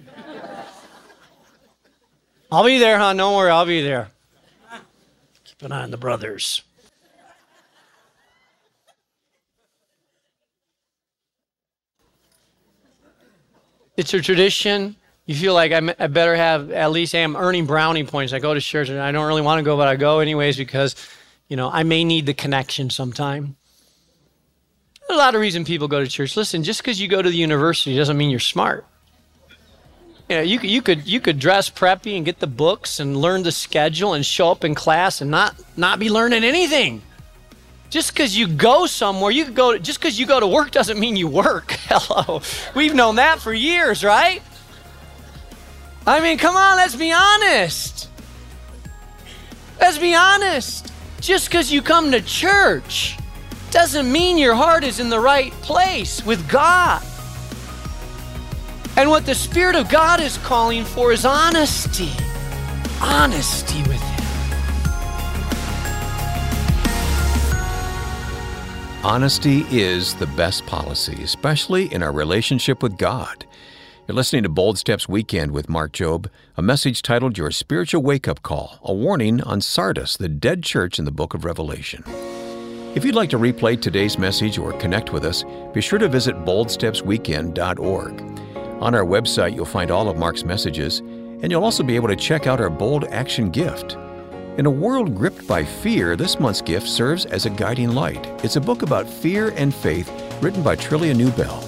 I'll 2.50 2.64
be 2.64 2.78
there, 2.78 2.98
huh? 2.98 3.12
Don't 3.12 3.36
worry, 3.36 3.50
I'll 3.50 3.66
be 3.66 3.82
there. 3.82 4.10
Keep 5.44 5.62
an 5.62 5.72
eye 5.72 5.82
on 5.82 5.90
the 5.90 5.98
brothers. 5.98 6.62
It's 13.98 14.14
a 14.14 14.22
tradition. 14.22 14.96
You 15.26 15.34
feel 15.34 15.52
like 15.52 15.72
I 15.72 16.06
better 16.06 16.36
have 16.36 16.70
at 16.70 16.90
least 16.90 17.14
I'm 17.14 17.36
earning 17.36 17.66
brownie 17.66 18.04
points. 18.04 18.32
I 18.32 18.38
go 18.38 18.54
to 18.54 18.60
church 18.60 18.88
and 18.88 18.98
I 18.98 19.12
don't 19.12 19.26
really 19.26 19.42
want 19.42 19.58
to 19.58 19.62
go, 19.62 19.76
but 19.76 19.88
I 19.88 19.96
go 19.96 20.20
anyways 20.20 20.56
because, 20.56 20.94
you 21.48 21.56
know, 21.56 21.70
I 21.70 21.82
may 21.82 22.04
need 22.04 22.26
the 22.26 22.34
connection 22.34 22.90
sometime. 22.90 23.56
a 25.08 25.14
lot 25.14 25.34
of 25.34 25.40
reason 25.40 25.64
people 25.64 25.88
go 25.88 26.00
to 26.00 26.06
church. 26.06 26.36
Listen, 26.36 26.62
just 26.62 26.80
because 26.82 27.00
you 27.00 27.08
go 27.08 27.22
to 27.22 27.30
the 27.30 27.36
university 27.36 27.96
doesn't 27.96 28.16
mean 28.16 28.30
you're 28.30 28.40
smart. 28.40 28.86
You 30.28 30.36
know, 30.36 30.42
you, 30.42 30.60
you 30.60 30.82
could 30.82 31.06
you 31.06 31.20
could 31.20 31.38
dress 31.38 31.70
preppy 31.70 32.14
and 32.14 32.24
get 32.24 32.38
the 32.38 32.46
books 32.46 33.00
and 33.00 33.16
learn 33.16 33.42
the 33.44 33.52
schedule 33.52 34.12
and 34.12 34.24
show 34.26 34.50
up 34.50 34.62
in 34.62 34.74
class 34.74 35.22
and 35.22 35.30
not 35.30 35.56
not 35.74 35.98
be 35.98 36.10
learning 36.10 36.44
anything. 36.44 37.00
Just 37.88 38.12
because 38.12 38.36
you 38.36 38.46
go 38.46 38.84
somewhere, 38.84 39.30
you 39.30 39.46
could 39.46 39.54
go. 39.54 39.78
Just 39.78 39.98
because 39.98 40.20
you 40.20 40.26
go 40.26 40.38
to 40.38 40.46
work 40.46 40.70
doesn't 40.70 41.00
mean 41.00 41.16
you 41.16 41.28
work. 41.28 41.70
Hello, 41.88 42.42
we've 42.74 42.94
known 42.94 43.16
that 43.16 43.38
for 43.38 43.54
years, 43.54 44.04
right? 44.04 44.42
I 46.06 46.20
mean, 46.20 46.36
come 46.36 46.56
on, 46.56 46.76
let's 46.76 46.94
be 46.94 47.10
honest. 47.10 48.10
Let's 49.80 49.96
be 49.96 50.14
honest. 50.14 50.87
Just 51.20 51.48
because 51.48 51.72
you 51.72 51.82
come 51.82 52.10
to 52.12 52.20
church 52.20 53.18
doesn't 53.70 54.10
mean 54.10 54.38
your 54.38 54.54
heart 54.54 54.84
is 54.84 55.00
in 55.00 55.10
the 55.10 55.20
right 55.20 55.52
place 55.62 56.24
with 56.24 56.48
God. 56.48 57.02
And 58.96 59.10
what 59.10 59.26
the 59.26 59.34
Spirit 59.34 59.76
of 59.76 59.88
God 59.88 60.20
is 60.20 60.38
calling 60.38 60.84
for 60.84 61.12
is 61.12 61.24
honesty. 61.24 62.10
Honesty 63.00 63.82
with 63.82 64.00
Him. 64.00 64.18
Honesty 69.04 69.64
is 69.70 70.14
the 70.14 70.26
best 70.26 70.66
policy, 70.66 71.22
especially 71.22 71.92
in 71.92 72.02
our 72.02 72.12
relationship 72.12 72.82
with 72.82 72.96
God. 72.96 73.44
You're 74.08 74.16
listening 74.16 74.44
to 74.44 74.48
Bold 74.48 74.78
Steps 74.78 75.06
Weekend 75.06 75.52
with 75.52 75.68
Mark 75.68 75.92
Jobe, 75.92 76.30
a 76.56 76.62
message 76.62 77.02
titled 77.02 77.36
Your 77.36 77.50
Spiritual 77.50 78.02
Wake 78.02 78.26
Up 78.26 78.42
Call, 78.42 78.78
a 78.82 78.94
warning 78.94 79.42
on 79.42 79.60
Sardis, 79.60 80.16
the 80.16 80.30
dead 80.30 80.62
church 80.62 80.98
in 80.98 81.04
the 81.04 81.10
book 81.10 81.34
of 81.34 81.44
Revelation. 81.44 82.02
If 82.94 83.04
you'd 83.04 83.14
like 83.14 83.28
to 83.28 83.38
replay 83.38 83.78
today's 83.78 84.18
message 84.18 84.56
or 84.56 84.72
connect 84.72 85.12
with 85.12 85.26
us, 85.26 85.44
be 85.74 85.82
sure 85.82 85.98
to 85.98 86.08
visit 86.08 86.34
boldstepsweekend.org. 86.36 88.20
On 88.82 88.94
our 88.94 89.04
website, 89.04 89.54
you'll 89.54 89.66
find 89.66 89.90
all 89.90 90.08
of 90.08 90.16
Mark's 90.16 90.42
messages, 90.42 91.00
and 91.00 91.50
you'll 91.50 91.62
also 91.62 91.82
be 91.82 91.94
able 91.94 92.08
to 92.08 92.16
check 92.16 92.46
out 92.46 92.62
our 92.62 92.70
Bold 92.70 93.04
Action 93.10 93.50
gift. 93.50 93.98
In 94.56 94.64
a 94.64 94.70
world 94.70 95.14
gripped 95.14 95.46
by 95.46 95.62
fear, 95.64 96.16
this 96.16 96.40
month's 96.40 96.62
gift 96.62 96.88
serves 96.88 97.26
as 97.26 97.44
a 97.44 97.50
guiding 97.50 97.90
light. 97.90 98.26
It's 98.42 98.56
a 98.56 98.60
book 98.62 98.80
about 98.80 99.06
fear 99.06 99.50
and 99.50 99.74
faith 99.74 100.10
written 100.40 100.62
by 100.62 100.76
Trillia 100.76 101.14
Newbell. 101.14 101.67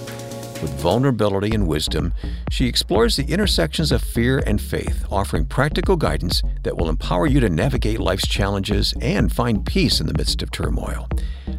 With 0.61 0.79
vulnerability 0.79 1.53
and 1.55 1.67
wisdom, 1.67 2.13
she 2.51 2.67
explores 2.67 3.15
the 3.15 3.25
intersections 3.25 3.91
of 3.91 4.03
fear 4.03 4.43
and 4.45 4.61
faith, 4.61 5.03
offering 5.09 5.45
practical 5.45 5.97
guidance 5.97 6.43
that 6.61 6.77
will 6.77 6.87
empower 6.87 7.25
you 7.25 7.39
to 7.39 7.49
navigate 7.49 7.99
life's 7.99 8.27
challenges 8.27 8.93
and 9.01 9.33
find 9.33 9.65
peace 9.65 9.99
in 9.99 10.05
the 10.05 10.13
midst 10.13 10.43
of 10.43 10.51
turmoil. 10.51 11.09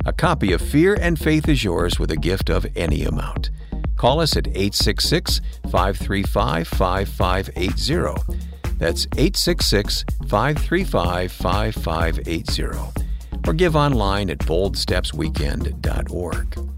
A 0.06 0.12
copy 0.12 0.52
of 0.52 0.62
Fear 0.62 0.96
and 1.00 1.18
Faith 1.18 1.48
is 1.48 1.64
yours 1.64 1.98
with 1.98 2.12
a 2.12 2.16
gift 2.16 2.48
of 2.48 2.64
any 2.76 3.02
amount. 3.02 3.50
Call 3.96 4.20
us 4.20 4.36
at 4.36 4.46
866 4.48 5.40
535 5.70 6.68
5580. 6.68 8.22
That's 8.78 9.06
866 9.16 10.04
535 10.28 11.32
5580. 11.32 13.02
Or 13.46 13.52
give 13.52 13.74
online 13.74 14.30
at 14.30 14.38
boldstepsweekend.org. 14.38 16.71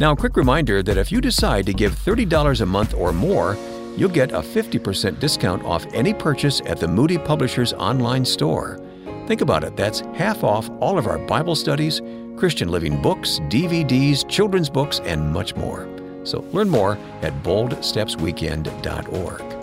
Now, 0.00 0.12
a 0.12 0.16
quick 0.16 0.36
reminder 0.36 0.80
that 0.84 0.96
if 0.96 1.10
you 1.10 1.20
decide 1.20 1.66
to 1.66 1.72
give 1.72 1.92
$30 1.92 2.60
a 2.60 2.66
month 2.66 2.94
or 2.94 3.12
more, 3.12 3.56
you'll 3.96 4.08
get 4.08 4.30
a 4.30 4.38
50% 4.38 5.18
discount 5.18 5.64
off 5.64 5.84
any 5.92 6.14
purchase 6.14 6.60
at 6.66 6.78
the 6.78 6.86
Moody 6.86 7.18
Publishers 7.18 7.72
online 7.72 8.24
store. 8.24 8.78
Think 9.26 9.40
about 9.40 9.64
it, 9.64 9.76
that's 9.76 9.98
half 10.14 10.44
off 10.44 10.70
all 10.80 10.98
of 10.98 11.08
our 11.08 11.18
Bible 11.18 11.56
studies, 11.56 12.00
Christian 12.36 12.68
living 12.68 13.02
books, 13.02 13.40
DVDs, 13.48 14.28
children's 14.28 14.70
books, 14.70 15.00
and 15.00 15.32
much 15.32 15.56
more. 15.56 15.88
So 16.22 16.44
learn 16.52 16.68
more 16.68 16.96
at 17.22 17.32
boldstepsweekend.org. 17.42 19.57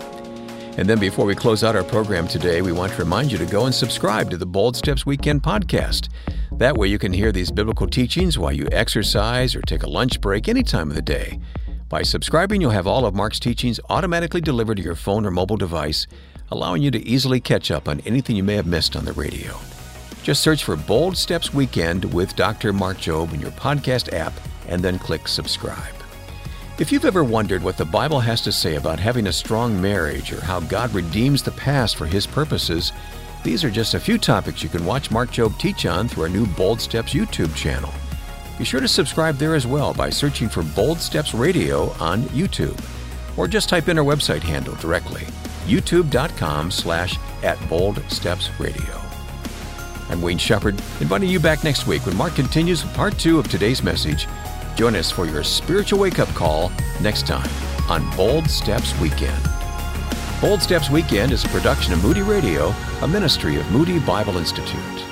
And 0.76 0.88
then 0.88 0.98
before 0.98 1.24
we 1.24 1.34
close 1.34 1.64
out 1.64 1.76
our 1.76 1.84
program 1.84 2.28
today, 2.28 2.62
we 2.62 2.72
want 2.72 2.92
to 2.92 2.98
remind 2.98 3.32
you 3.32 3.38
to 3.38 3.46
go 3.46 3.66
and 3.66 3.74
subscribe 3.74 4.30
to 4.30 4.36
the 4.36 4.46
Bold 4.46 4.76
Steps 4.76 5.06
Weekend 5.06 5.42
podcast. 5.42 6.08
That 6.52 6.76
way 6.76 6.88
you 6.88 6.98
can 6.98 7.12
hear 7.12 7.32
these 7.32 7.50
biblical 7.50 7.86
teachings 7.86 8.38
while 8.38 8.52
you 8.52 8.68
exercise 8.72 9.54
or 9.54 9.62
take 9.62 9.82
a 9.82 9.88
lunch 9.88 10.20
break 10.20 10.48
any 10.48 10.62
time 10.62 10.90
of 10.90 10.94
the 10.94 11.02
day. 11.02 11.40
By 11.88 12.02
subscribing, 12.02 12.60
you'll 12.60 12.70
have 12.72 12.86
all 12.86 13.06
of 13.06 13.14
Mark's 13.14 13.40
teachings 13.40 13.80
automatically 13.88 14.40
delivered 14.40 14.76
to 14.76 14.82
your 14.82 14.96
phone 14.96 15.24
or 15.24 15.30
mobile 15.30 15.56
device 15.56 16.06
allowing 16.50 16.82
you 16.82 16.90
to 16.90 17.06
easily 17.06 17.40
catch 17.40 17.70
up 17.70 17.88
on 17.88 18.00
anything 18.00 18.36
you 18.36 18.44
may 18.44 18.54
have 18.54 18.66
missed 18.66 18.96
on 18.96 19.04
the 19.04 19.12
radio. 19.12 19.56
Just 20.22 20.42
search 20.42 20.64
for 20.64 20.76
Bold 20.76 21.16
Steps 21.16 21.54
Weekend 21.54 22.12
with 22.12 22.34
Dr. 22.36 22.72
Mark 22.72 22.98
Jobe 22.98 23.32
in 23.32 23.40
your 23.40 23.52
podcast 23.52 24.12
app 24.12 24.32
and 24.68 24.82
then 24.82 24.98
click 24.98 25.28
subscribe. 25.28 25.95
If 26.78 26.92
you've 26.92 27.06
ever 27.06 27.24
wondered 27.24 27.62
what 27.62 27.78
the 27.78 27.86
Bible 27.86 28.20
has 28.20 28.42
to 28.42 28.52
say 28.52 28.74
about 28.74 29.00
having 29.00 29.28
a 29.28 29.32
strong 29.32 29.80
marriage 29.80 30.30
or 30.30 30.42
how 30.42 30.60
God 30.60 30.92
redeems 30.92 31.42
the 31.42 31.52
past 31.52 31.96
for 31.96 32.04
His 32.04 32.26
purposes, 32.26 32.92
these 33.42 33.64
are 33.64 33.70
just 33.70 33.94
a 33.94 34.00
few 34.00 34.18
topics 34.18 34.62
you 34.62 34.68
can 34.68 34.84
watch 34.84 35.10
Mark 35.10 35.30
Jobe 35.30 35.58
teach 35.58 35.86
on 35.86 36.06
through 36.06 36.24
our 36.24 36.28
new 36.28 36.46
Bold 36.46 36.78
Steps 36.78 37.14
YouTube 37.14 37.54
channel. 37.54 37.90
Be 38.58 38.64
sure 38.64 38.80
to 38.80 38.88
subscribe 38.88 39.36
there 39.36 39.54
as 39.54 39.66
well 39.66 39.94
by 39.94 40.10
searching 40.10 40.50
for 40.50 40.62
Bold 40.62 40.98
Steps 40.98 41.32
Radio 41.32 41.92
on 41.92 42.24
YouTube, 42.24 42.78
or 43.38 43.48
just 43.48 43.70
type 43.70 43.88
in 43.88 43.98
our 43.98 44.04
website 44.04 44.42
handle 44.42 44.74
directly 44.74 45.22
youtube.com 45.66 46.70
slash 46.70 47.18
at 47.42 47.58
Bold 47.70 48.02
Steps 48.08 48.50
Radio. 48.60 49.00
I'm 50.10 50.20
Wayne 50.20 50.38
Shepherd, 50.38 50.74
inviting 51.00 51.30
you 51.30 51.40
back 51.40 51.64
next 51.64 51.86
week 51.86 52.04
when 52.06 52.16
Mark 52.16 52.34
continues 52.34 52.84
part 52.84 53.18
two 53.18 53.38
of 53.38 53.48
today's 53.48 53.82
message. 53.82 54.28
Join 54.76 54.94
us 54.94 55.10
for 55.10 55.24
your 55.24 55.42
spiritual 55.42 55.98
wake-up 56.00 56.28
call 56.28 56.70
next 57.00 57.26
time 57.26 57.48
on 57.88 58.14
Bold 58.14 58.50
Steps 58.50 58.98
Weekend. 59.00 59.42
Bold 60.38 60.60
Steps 60.60 60.90
Weekend 60.90 61.32
is 61.32 61.46
a 61.46 61.48
production 61.48 61.94
of 61.94 62.02
Moody 62.02 62.20
Radio, 62.20 62.74
a 63.00 63.08
ministry 63.08 63.56
of 63.56 63.70
Moody 63.72 63.98
Bible 63.98 64.36
Institute. 64.36 65.05